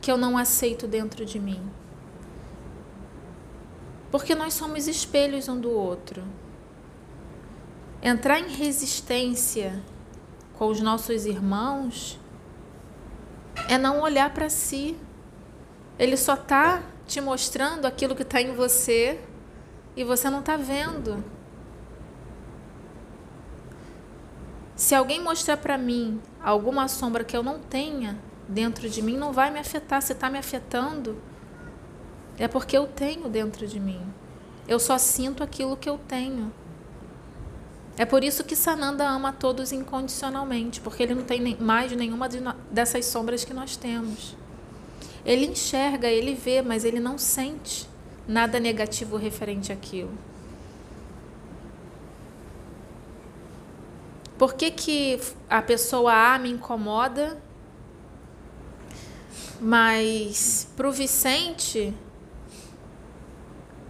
que 0.00 0.10
eu 0.10 0.16
não 0.16 0.36
aceito 0.36 0.88
dentro 0.88 1.24
de 1.24 1.38
mim? 1.38 1.60
Porque 4.10 4.34
nós 4.34 4.54
somos 4.54 4.88
espelhos 4.88 5.48
um 5.48 5.60
do 5.60 5.70
outro. 5.70 6.24
Entrar 8.02 8.40
em 8.40 8.48
resistência 8.48 9.80
com 10.54 10.66
os 10.66 10.80
nossos 10.80 11.26
irmãos 11.26 12.18
é 13.70 13.78
não 13.78 14.00
olhar 14.00 14.34
para 14.34 14.50
si. 14.50 14.96
Ele 15.96 16.16
só 16.16 16.34
está 16.34 16.82
te 17.06 17.20
mostrando 17.20 17.86
aquilo 17.86 18.16
que 18.16 18.22
está 18.22 18.42
em 18.42 18.52
você 18.52 19.20
e 19.94 20.02
você 20.02 20.28
não 20.28 20.40
está 20.40 20.56
vendo. 20.56 21.22
Se 24.74 24.92
alguém 24.92 25.22
mostrar 25.22 25.56
para 25.56 25.78
mim 25.78 26.20
alguma 26.42 26.88
sombra 26.88 27.22
que 27.22 27.36
eu 27.36 27.44
não 27.44 27.60
tenha 27.60 28.18
dentro 28.48 28.90
de 28.90 29.00
mim, 29.00 29.16
não 29.16 29.32
vai 29.32 29.52
me 29.52 29.60
afetar. 29.60 30.02
Se 30.02 30.14
está 30.14 30.28
me 30.28 30.38
afetando, 30.38 31.22
é 32.38 32.48
porque 32.48 32.76
eu 32.76 32.88
tenho 32.88 33.28
dentro 33.28 33.68
de 33.68 33.78
mim. 33.78 34.02
Eu 34.66 34.80
só 34.80 34.98
sinto 34.98 35.44
aquilo 35.44 35.76
que 35.76 35.88
eu 35.88 35.96
tenho. 36.08 36.52
É 38.00 38.06
por 38.06 38.24
isso 38.24 38.44
que 38.44 38.56
Sananda 38.56 39.06
ama 39.06 39.30
todos 39.30 39.72
incondicionalmente, 39.72 40.80
porque 40.80 41.02
ele 41.02 41.14
não 41.14 41.22
tem 41.22 41.54
mais 41.60 41.92
nenhuma 41.92 42.30
dessas 42.70 43.04
sombras 43.04 43.44
que 43.44 43.52
nós 43.52 43.76
temos. 43.76 44.34
Ele 45.22 45.44
enxerga, 45.44 46.08
ele 46.08 46.34
vê, 46.34 46.62
mas 46.62 46.86
ele 46.86 46.98
não 46.98 47.18
sente 47.18 47.86
nada 48.26 48.58
negativo 48.58 49.18
referente 49.18 49.70
àquilo. 49.70 50.16
Por 54.38 54.54
que, 54.54 54.70
que 54.70 55.20
a 55.46 55.60
pessoa 55.60 56.32
A 56.32 56.38
me 56.38 56.48
incomoda, 56.48 57.36
mas 59.60 60.66
para 60.74 60.88
o 60.88 60.90
Vicente, 60.90 61.94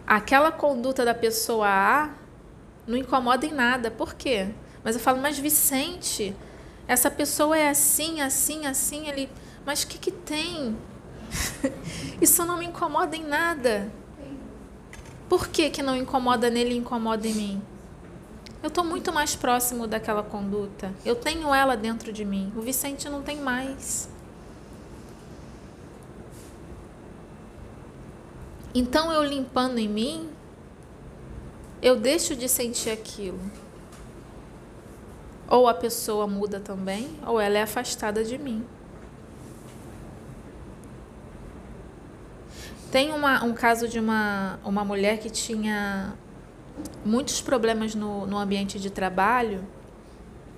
aquela 0.04 0.50
conduta 0.50 1.04
da 1.04 1.14
pessoa 1.14 1.68
A 1.68 2.19
não 2.90 2.98
incomoda 2.98 3.46
em 3.46 3.52
nada. 3.52 3.90
Por 3.90 4.14
quê? 4.14 4.48
Mas 4.82 4.96
eu 4.96 5.00
falo, 5.00 5.20
mas 5.20 5.38
Vicente, 5.38 6.34
essa 6.86 7.10
pessoa 7.10 7.56
é 7.56 7.68
assim, 7.68 8.20
assim, 8.20 8.66
assim. 8.66 9.08
Ele, 9.08 9.30
mas 9.64 9.82
o 9.82 9.86
que, 9.86 9.98
que 9.98 10.10
tem? 10.10 10.76
Isso 12.20 12.44
não 12.44 12.58
me 12.58 12.66
incomoda 12.66 13.16
em 13.16 13.24
nada. 13.24 13.90
Por 15.28 15.48
que, 15.48 15.70
que 15.70 15.82
não 15.82 15.96
incomoda 15.96 16.50
nele 16.50 16.74
e 16.74 16.78
incomoda 16.78 17.26
em 17.26 17.34
mim? 17.34 17.62
Eu 18.62 18.68
estou 18.68 18.84
muito 18.84 19.12
mais 19.12 19.36
próximo 19.36 19.86
daquela 19.86 20.22
conduta. 20.22 20.92
Eu 21.04 21.14
tenho 21.14 21.54
ela 21.54 21.76
dentro 21.76 22.12
de 22.12 22.24
mim. 22.24 22.52
O 22.56 22.60
Vicente 22.60 23.08
não 23.08 23.22
tem 23.22 23.40
mais. 23.40 24.08
Então 28.74 29.12
eu 29.12 29.24
limpando 29.24 29.78
em 29.78 29.88
mim, 29.88 30.28
eu 31.82 31.96
deixo 31.96 32.36
de 32.36 32.48
sentir 32.48 32.90
aquilo. 32.90 33.40
Ou 35.48 35.68
a 35.68 35.74
pessoa 35.74 36.26
muda 36.26 36.60
também, 36.60 37.08
ou 37.26 37.40
ela 37.40 37.58
é 37.58 37.62
afastada 37.62 38.22
de 38.22 38.38
mim. 38.38 38.64
Tem 42.90 43.12
uma, 43.12 43.44
um 43.44 43.52
caso 43.52 43.88
de 43.88 43.98
uma, 43.98 44.58
uma 44.64 44.84
mulher 44.84 45.18
que 45.18 45.30
tinha 45.30 46.12
muitos 47.04 47.40
problemas 47.40 47.94
no, 47.94 48.26
no 48.26 48.36
ambiente 48.36 48.78
de 48.80 48.90
trabalho. 48.90 49.64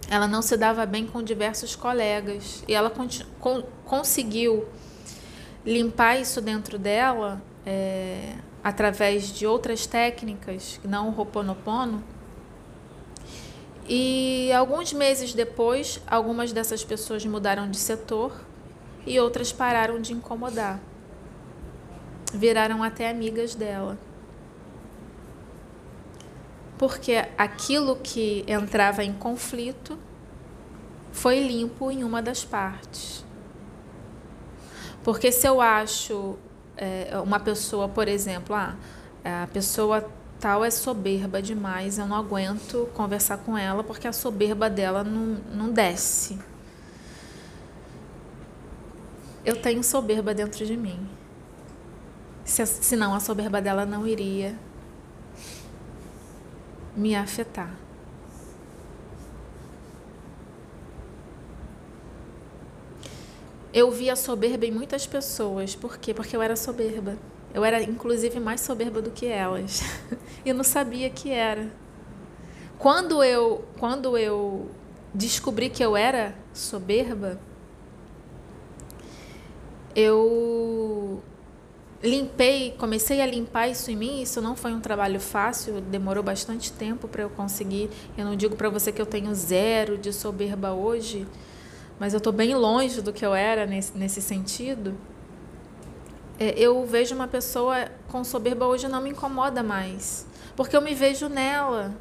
Ela 0.08 0.26
não 0.26 0.42
se 0.42 0.56
dava 0.56 0.85
bem 0.87 1.06
com 1.06 1.22
diversos 1.22 1.76
colegas. 1.76 2.64
E 2.66 2.74
ela 2.74 2.90
con 2.90 3.62
conseguiu 3.85 4.66
limpar 5.64 6.20
isso 6.20 6.40
dentro 6.40 6.78
dela. 6.78 7.40
É, 7.66 8.35
através 8.62 9.29
de 9.29 9.46
outras 9.46 9.87
técnicas, 9.87 10.81
não 10.85 11.09
o 11.09 11.18
Ho'oponopono. 11.18 12.03
E 13.88 14.53
alguns 14.53 14.92
meses 14.92 15.35
depois, 15.35 16.01
algumas 16.07 16.53
dessas 16.53 16.85
pessoas 16.85 17.25
mudaram 17.27 17.68
de 17.68 17.77
setor 17.77 18.33
e 19.05 19.18
outras 19.18 19.53
pararam 19.53 20.01
de 20.01 20.12
incomodar. 20.12 20.81
Viraram 22.33 22.83
até 22.83 23.11
amigas 23.11 23.55
dela. 23.55 23.98
Porque 26.79 27.25
aquilo 27.37 27.96
que 27.96 28.44
entrava 28.46 29.05
em 29.05 29.12
conflito 29.12 29.98
foi 31.11 31.40
limpo 31.40 31.90
em 31.90 32.05
uma 32.05 32.22
das 32.22 32.44
partes. 32.44 33.25
Porque 35.05 35.31
se 35.33 35.46
eu 35.46 35.61
acho 35.61 36.38
é, 36.76 37.18
uma 37.22 37.38
pessoa, 37.40 37.88
por 37.88 38.08
exemplo, 38.08 38.54
ah, 38.54 38.74
a 39.24 39.46
pessoa 39.46 40.08
tal 40.40 40.64
é 40.64 40.70
soberba 40.70 41.40
demais, 41.40 41.98
eu 41.98 42.06
não 42.06 42.16
aguento 42.16 42.88
conversar 42.94 43.38
com 43.38 43.56
ela 43.56 43.85
porque 43.85 44.08
a 44.08 44.12
soberba 44.12 44.68
dela 44.68 45.04
não, 45.04 45.40
não 45.54 45.70
desce. 45.70 46.38
Eu 49.44 49.61
tenho 49.61 49.82
soberba 49.85 50.35
dentro 50.35 50.66
de 50.66 50.76
mim. 50.76 51.08
Se, 52.44 52.66
senão 52.66 53.14
a 53.14 53.20
soberba 53.20 53.61
dela 53.61 53.87
não 53.87 54.06
iria 54.06 54.56
me 56.96 57.14
afetar. 57.14 57.72
Eu 63.72 63.90
via 63.90 64.14
soberba 64.14 64.66
em 64.66 64.70
muitas 64.70 65.06
pessoas. 65.06 65.74
Por 65.74 65.98
quê? 65.98 66.12
Porque 66.12 66.37
eu 66.37 66.42
era 66.42 66.56
soberba. 66.56 67.16
Eu 67.54 67.64
era, 67.64 67.82
inclusive, 67.82 68.38
mais 68.38 68.61
soberba 68.61 69.00
do 69.00 69.11
que 69.11 69.26
elas. 69.26 69.82
e 70.44 70.52
não 70.52 70.64
sabia 70.64 71.08
que 71.08 71.30
era. 71.30 71.70
Quando 72.78 73.22
eu, 73.22 73.64
quando 73.78 74.18
eu 74.18 74.70
descobri 75.14 75.70
que 75.70 75.85
eu 75.85 75.96
era 75.96 76.35
soberba, 76.52 77.38
eu 79.94 81.22
limpei, 82.02 82.74
comecei 82.78 83.20
a 83.20 83.26
limpar 83.26 83.68
isso 83.68 83.90
em 83.90 83.96
mim. 83.96 84.22
Isso 84.22 84.40
não 84.40 84.56
foi 84.56 84.72
um 84.72 84.80
trabalho 84.80 85.20
fácil, 85.20 85.80
demorou 85.80 86.22
bastante 86.22 86.72
tempo 86.72 87.06
para 87.06 87.22
eu 87.22 87.30
conseguir. 87.30 87.88
Eu 88.16 88.24
não 88.24 88.35
digo 88.35 88.56
para 88.56 88.68
você 88.68 88.90
que 88.90 89.00
eu 89.00 89.06
tenho 89.06 89.35
zero 89.35 89.96
de 89.96 90.12
soberba 90.12 90.72
hoje, 90.72 91.26
mas 91.98 92.12
eu 92.12 92.18
estou 92.18 92.33
bem 92.33 92.55
longe 92.55 93.00
do 93.00 93.12
que 93.12 93.24
eu 93.24 93.35
era 93.35 93.66
nesse, 93.66 93.96
nesse 93.96 94.20
sentido. 94.20 94.96
É, 96.38 96.59
eu 96.59 96.85
vejo 96.85 97.14
uma 97.14 97.28
pessoa 97.28 97.88
com 98.09 98.24
soberba 98.24 98.66
hoje 98.66 98.88
não 98.88 99.00
me 99.00 99.11
incomoda 99.11 99.62
mais, 99.62 100.26
porque 100.57 100.76
eu 100.76 100.81
me 100.81 100.94
vejo 100.94 101.28
nela. 101.28 101.94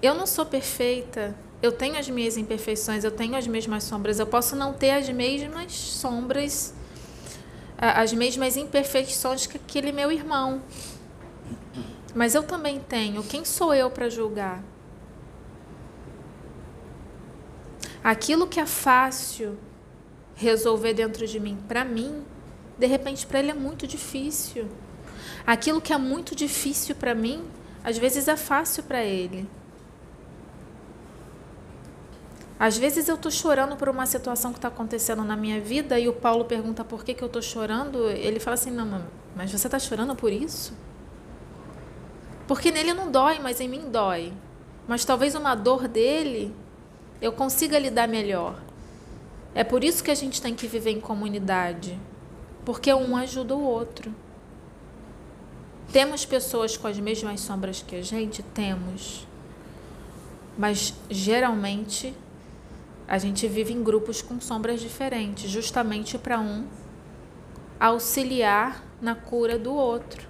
Eu 0.00 0.14
não 0.14 0.26
sou 0.26 0.46
perfeita, 0.46 1.34
eu 1.62 1.72
tenho 1.72 1.98
as 1.98 2.08
minhas 2.08 2.36
imperfeições, 2.36 3.02
eu 3.02 3.10
tenho 3.10 3.34
as 3.34 3.46
mesmas 3.46 3.84
sombras, 3.84 4.20
eu 4.20 4.26
posso 4.26 4.54
não 4.54 4.72
ter 4.72 4.90
as 4.90 5.08
mesmas 5.08 5.72
sombras, 5.72 6.74
as 7.78 8.12
mesmas 8.12 8.56
imperfeições 8.56 9.46
que 9.46 9.56
aquele 9.56 9.90
meu 9.90 10.12
irmão. 10.12 10.62
Mas 12.14 12.34
eu 12.34 12.42
também 12.42 12.78
tenho. 12.80 13.22
Quem 13.22 13.44
sou 13.44 13.74
eu 13.74 13.90
para 13.90 14.08
julgar? 14.08 14.62
Aquilo 18.06 18.46
que 18.46 18.60
é 18.60 18.66
fácil 18.66 19.58
resolver 20.36 20.94
dentro 20.94 21.26
de 21.26 21.40
mim, 21.40 21.58
para 21.66 21.84
mim, 21.84 22.22
de 22.78 22.86
repente 22.86 23.26
para 23.26 23.40
ele 23.40 23.50
é 23.50 23.54
muito 23.54 23.84
difícil. 23.84 24.68
Aquilo 25.44 25.80
que 25.80 25.92
é 25.92 25.98
muito 25.98 26.32
difícil 26.32 26.94
para 26.94 27.16
mim, 27.16 27.44
às 27.82 27.98
vezes 27.98 28.28
é 28.28 28.36
fácil 28.36 28.84
para 28.84 29.02
ele. 29.02 29.48
Às 32.60 32.78
vezes 32.78 33.08
eu 33.08 33.16
estou 33.16 33.32
chorando 33.32 33.74
por 33.74 33.88
uma 33.88 34.06
situação 34.06 34.52
que 34.52 34.58
está 34.58 34.68
acontecendo 34.68 35.24
na 35.24 35.34
minha 35.34 35.60
vida 35.60 35.98
e 35.98 36.08
o 36.08 36.12
Paulo 36.12 36.44
pergunta 36.44 36.84
por 36.84 37.02
que, 37.02 37.12
que 37.12 37.24
eu 37.24 37.26
estou 37.26 37.42
chorando. 37.42 38.08
Ele 38.08 38.38
fala 38.38 38.54
assim: 38.54 38.70
Não, 38.70 39.04
mas 39.34 39.50
você 39.50 39.66
está 39.66 39.80
chorando 39.80 40.14
por 40.14 40.32
isso? 40.32 40.72
Porque 42.46 42.70
nele 42.70 42.94
não 42.94 43.10
dói, 43.10 43.40
mas 43.40 43.60
em 43.60 43.68
mim 43.68 43.90
dói. 43.90 44.32
Mas 44.86 45.04
talvez 45.04 45.34
uma 45.34 45.56
dor 45.56 45.88
dele 45.88 46.54
eu 47.20 47.32
consiga 47.32 47.78
lidar 47.78 48.06
melhor. 48.06 48.60
É 49.54 49.64
por 49.64 49.82
isso 49.82 50.04
que 50.04 50.10
a 50.10 50.14
gente 50.14 50.40
tem 50.42 50.54
que 50.54 50.66
viver 50.66 50.90
em 50.90 51.00
comunidade. 51.00 51.98
Porque 52.64 52.92
um 52.92 53.16
ajuda 53.16 53.54
o 53.54 53.62
outro. 53.62 54.14
Temos 55.92 56.26
pessoas 56.26 56.76
com 56.76 56.86
as 56.86 56.98
mesmas 56.98 57.40
sombras 57.40 57.80
que 57.80 57.96
a 57.96 58.02
gente? 58.02 58.42
Temos. 58.42 59.26
Mas 60.58 60.94
geralmente 61.08 62.12
a 63.08 63.18
gente 63.18 63.46
vive 63.46 63.72
em 63.72 63.82
grupos 63.82 64.20
com 64.20 64.40
sombras 64.40 64.80
diferentes, 64.80 65.48
justamente 65.48 66.18
para 66.18 66.40
um 66.40 66.66
auxiliar 67.78 68.84
na 69.00 69.14
cura 69.14 69.58
do 69.58 69.72
outro. 69.72 70.26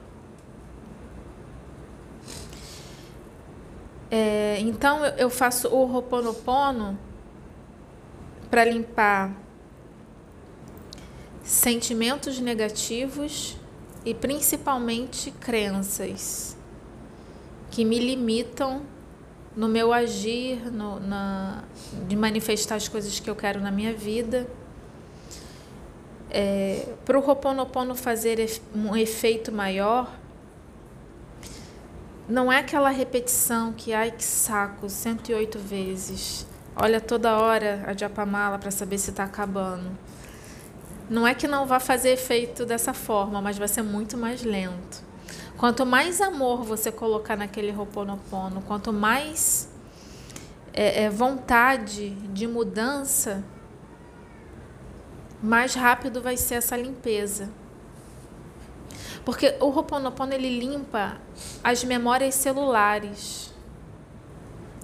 É, 4.10 4.45
então 4.60 5.04
eu 5.04 5.28
faço 5.28 5.68
o 5.68 5.92
Ho'oponopono 5.92 6.98
para 8.50 8.64
limpar 8.64 9.34
sentimentos 11.42 12.40
negativos 12.40 13.56
e 14.04 14.14
principalmente 14.14 15.30
crenças 15.30 16.56
que 17.70 17.84
me 17.84 17.98
limitam 17.98 18.82
no 19.56 19.68
meu 19.68 19.92
agir, 19.92 20.70
no, 20.70 21.00
na, 21.00 21.64
de 22.06 22.14
manifestar 22.14 22.76
as 22.76 22.88
coisas 22.88 23.18
que 23.18 23.28
eu 23.28 23.34
quero 23.34 23.60
na 23.60 23.70
minha 23.70 23.92
vida. 23.92 24.46
É, 26.30 26.94
para 27.04 27.18
o 27.18 27.26
Ho'oponopono 27.26 27.94
fazer 27.94 28.38
um 28.74 28.94
efeito 28.96 29.50
maior, 29.50 30.12
não 32.28 32.52
é 32.52 32.58
aquela 32.58 32.90
repetição 32.90 33.72
que, 33.72 33.92
ai 33.92 34.10
que 34.10 34.24
saco, 34.24 34.88
108 34.88 35.58
vezes. 35.58 36.46
Olha 36.74 37.00
toda 37.00 37.38
hora 37.38 37.84
a 37.86 37.96
Japamala 37.96 38.58
para 38.58 38.70
saber 38.70 38.98
se 38.98 39.10
está 39.10 39.24
acabando. 39.24 39.96
Não 41.08 41.26
é 41.26 41.34
que 41.34 41.46
não 41.46 41.66
vá 41.66 41.78
fazer 41.78 42.10
efeito 42.10 42.66
dessa 42.66 42.92
forma, 42.92 43.40
mas 43.40 43.56
vai 43.56 43.68
ser 43.68 43.82
muito 43.82 44.16
mais 44.16 44.42
lento. 44.42 45.04
Quanto 45.56 45.86
mais 45.86 46.20
amor 46.20 46.64
você 46.64 46.90
colocar 46.90 47.36
naquele 47.36 47.72
Ho'oponopono, 47.72 48.60
quanto 48.62 48.92
mais 48.92 49.68
é, 50.74 51.04
é, 51.04 51.10
vontade 51.10 52.10
de 52.10 52.46
mudança, 52.46 53.42
mais 55.42 55.74
rápido 55.74 56.20
vai 56.20 56.36
ser 56.36 56.56
essa 56.56 56.76
limpeza. 56.76 57.48
Porque 59.26 59.54
o 59.60 59.66
Ho'oponopono 59.66 60.32
ele 60.32 60.58
limpa 60.58 61.20
as 61.62 61.84
memórias 61.84 62.34
celulares. 62.34 63.52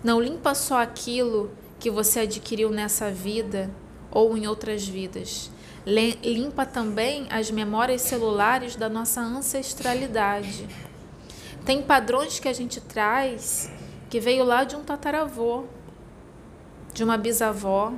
Não 0.04 0.20
limpa 0.20 0.54
só 0.54 0.82
aquilo 0.82 1.50
que 1.80 1.90
você 1.90 2.20
adquiriu 2.20 2.70
nessa 2.70 3.10
vida 3.10 3.70
ou 4.10 4.36
em 4.36 4.46
outras 4.46 4.86
vidas 4.86 5.50
limpa 5.84 6.64
também 6.64 7.26
as 7.30 7.50
memórias 7.50 8.02
celulares 8.02 8.76
da 8.76 8.88
nossa 8.88 9.20
ancestralidade. 9.20 10.68
Tem 11.64 11.82
padrões 11.82 12.38
que 12.38 12.48
a 12.48 12.52
gente 12.52 12.80
traz 12.80 13.70
que 14.08 14.20
veio 14.20 14.44
lá 14.44 14.64
de 14.64 14.76
um 14.76 14.82
tataravô, 14.82 15.64
de 16.92 17.02
uma 17.02 17.16
bisavó, 17.16 17.92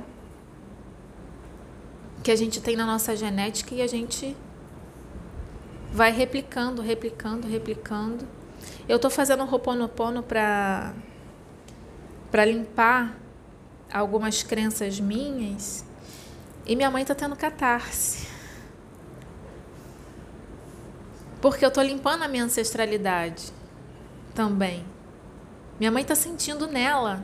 que 2.23 2.31
a 2.31 2.35
gente 2.35 2.61
tem 2.61 2.75
na 2.75 2.85
nossa 2.85 3.15
genética 3.15 3.75
e 3.75 3.81
a 3.81 3.87
gente 3.87 4.35
vai 5.95 6.11
replicando, 6.11 6.81
replicando, 6.81 7.47
replicando. 7.47 8.27
Eu 8.87 8.97
estou 8.97 9.09
fazendo 9.09 9.43
um 9.43 9.49
Ho'oponopono 9.49 10.21
para 10.21 10.93
para 12.29 12.43
limpar 12.43 13.17
algumas 13.89 14.43
crenças 14.43 14.99
minhas 14.99 15.85
e 16.65 16.75
minha 16.75 16.91
mãe 16.91 17.03
está 17.03 17.15
tendo 17.15 17.33
catarse. 17.37 18.27
Porque 21.41 21.63
eu 21.63 21.69
estou 21.69 21.83
limpando 21.83 22.23
a 22.23 22.27
minha 22.27 22.43
ancestralidade 22.43 23.53
também. 24.33 24.83
Minha 25.79 25.91
mãe 25.91 26.01
está 26.01 26.15
sentindo 26.15 26.67
nela. 26.67 27.23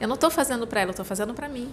Eu 0.00 0.08
não 0.08 0.16
estou 0.16 0.30
fazendo 0.30 0.66
para 0.66 0.80
ela, 0.80 0.88
eu 0.88 0.92
estou 0.92 1.04
fazendo 1.04 1.34
para 1.34 1.48
mim. 1.48 1.72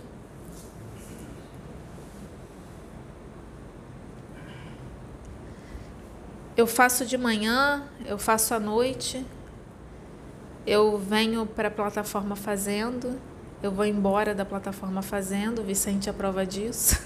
Eu 6.57 6.65
faço 6.65 7.05
de 7.05 7.19
manhã, 7.19 7.87
eu 8.03 8.17
faço 8.17 8.51
à 8.51 8.59
noite, 8.59 9.23
eu 10.65 10.97
venho 10.97 11.45
para 11.45 11.67
a 11.67 11.71
plataforma 11.71 12.35
fazendo. 12.35 13.21
Eu 13.61 13.71
vou 13.71 13.85
embora 13.85 14.33
da 14.33 14.43
plataforma 14.43 15.03
fazendo, 15.03 15.59
o 15.61 15.63
Vicente 15.63 16.09
aprova 16.09 16.47
disso. 16.47 16.99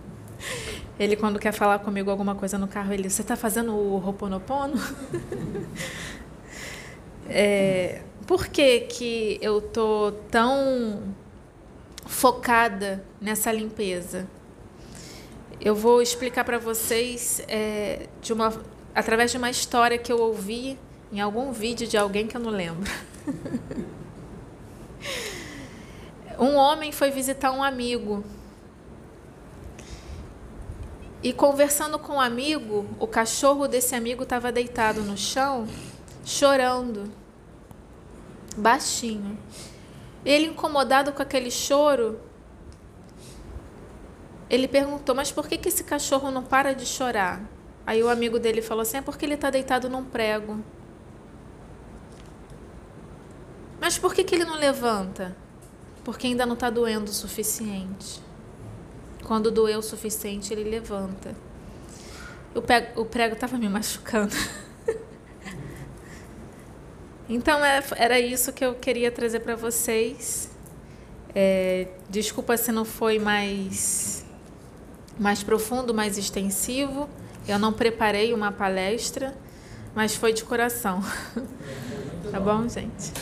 Ele, 1.00 1.16
quando 1.16 1.38
quer 1.38 1.52
falar 1.52 1.78
comigo 1.78 2.10
alguma 2.10 2.34
coisa 2.34 2.58
no 2.58 2.68
carro, 2.68 2.92
ele, 2.92 3.10
você 3.10 3.20
está 3.20 3.36
fazendo 3.36 3.74
o 3.74 3.98
Roponopono? 3.98 4.80
é, 7.28 8.02
por 8.26 8.46
que, 8.46 8.80
que 8.80 9.38
eu 9.42 9.60
tô 9.60 10.12
tão 10.30 11.02
focada 12.06 13.04
nessa 13.20 13.52
limpeza? 13.52 14.26
Eu 15.60 15.74
vou 15.74 16.02
explicar 16.02 16.44
para 16.44 16.58
vocês 16.58 17.42
é, 17.48 18.08
de 18.20 18.32
uma, 18.32 18.52
através 18.94 19.30
de 19.30 19.38
uma 19.38 19.50
história 19.50 19.98
que 19.98 20.12
eu 20.12 20.18
ouvi 20.18 20.78
em 21.12 21.20
algum 21.20 21.52
vídeo 21.52 21.86
de 21.86 21.96
alguém 21.96 22.26
que 22.26 22.36
eu 22.36 22.40
não 22.40 22.50
lembro. 22.50 22.90
Um 26.38 26.54
homem 26.56 26.92
foi 26.92 27.10
visitar 27.10 27.50
um 27.50 27.62
amigo. 27.62 28.22
E 31.22 31.32
conversando 31.32 31.98
com 31.98 32.12
o 32.12 32.16
um 32.16 32.20
amigo, 32.20 32.86
o 33.00 33.06
cachorro 33.06 33.66
desse 33.66 33.94
amigo 33.94 34.22
estava 34.22 34.52
deitado 34.52 35.00
no 35.02 35.16
chão, 35.16 35.66
chorando, 36.26 37.10
baixinho. 38.54 39.38
Ele, 40.26 40.48
incomodado 40.48 41.10
com 41.12 41.22
aquele 41.22 41.50
choro, 41.50 42.20
ele 44.48 44.68
perguntou: 44.68 45.14
Mas 45.14 45.32
por 45.32 45.48
que, 45.48 45.58
que 45.58 45.68
esse 45.68 45.84
cachorro 45.84 46.30
não 46.30 46.42
para 46.42 46.74
de 46.74 46.86
chorar? 46.86 47.42
Aí 47.86 48.02
o 48.02 48.08
amigo 48.08 48.38
dele 48.38 48.62
falou 48.62 48.82
assim: 48.82 48.98
É 48.98 49.02
porque 49.02 49.24
ele 49.24 49.34
está 49.34 49.50
deitado 49.50 49.88
num 49.88 50.04
prego. 50.04 50.62
Mas 53.80 53.98
por 53.98 54.14
que, 54.14 54.24
que 54.24 54.34
ele 54.34 54.44
não 54.44 54.56
levanta? 54.56 55.36
porque 56.06 56.28
ainda 56.28 56.46
não 56.46 56.54
está 56.54 56.70
doendo 56.70 57.10
o 57.10 57.12
suficiente. 57.12 58.22
Quando 59.24 59.50
doeu 59.50 59.80
o 59.80 59.82
suficiente, 59.82 60.54
ele 60.54 60.62
levanta. 60.62 61.34
o 62.54 63.04
prego 63.04 63.34
estava 63.34 63.58
me 63.58 63.68
machucando. 63.68 64.32
então 67.28 67.64
é, 67.64 67.82
era 67.96 68.20
isso 68.20 68.52
que 68.52 68.64
eu 68.64 68.76
queria 68.76 69.10
trazer 69.10 69.40
para 69.40 69.56
vocês. 69.56 70.48
É, 71.34 71.88
desculpa 72.08 72.56
se 72.56 72.70
não 72.70 72.84
foi 72.84 73.18
mais 73.18 74.15
mais 75.18 75.42
profundo, 75.42 75.94
mais 75.94 76.18
extensivo. 76.18 77.08
Eu 77.46 77.58
não 77.58 77.72
preparei 77.72 78.34
uma 78.34 78.50
palestra, 78.50 79.34
mas 79.94 80.14
foi 80.14 80.32
de 80.32 80.44
coração. 80.44 81.02
tá 82.30 82.40
bom, 82.40 82.68
gente? 82.68 83.12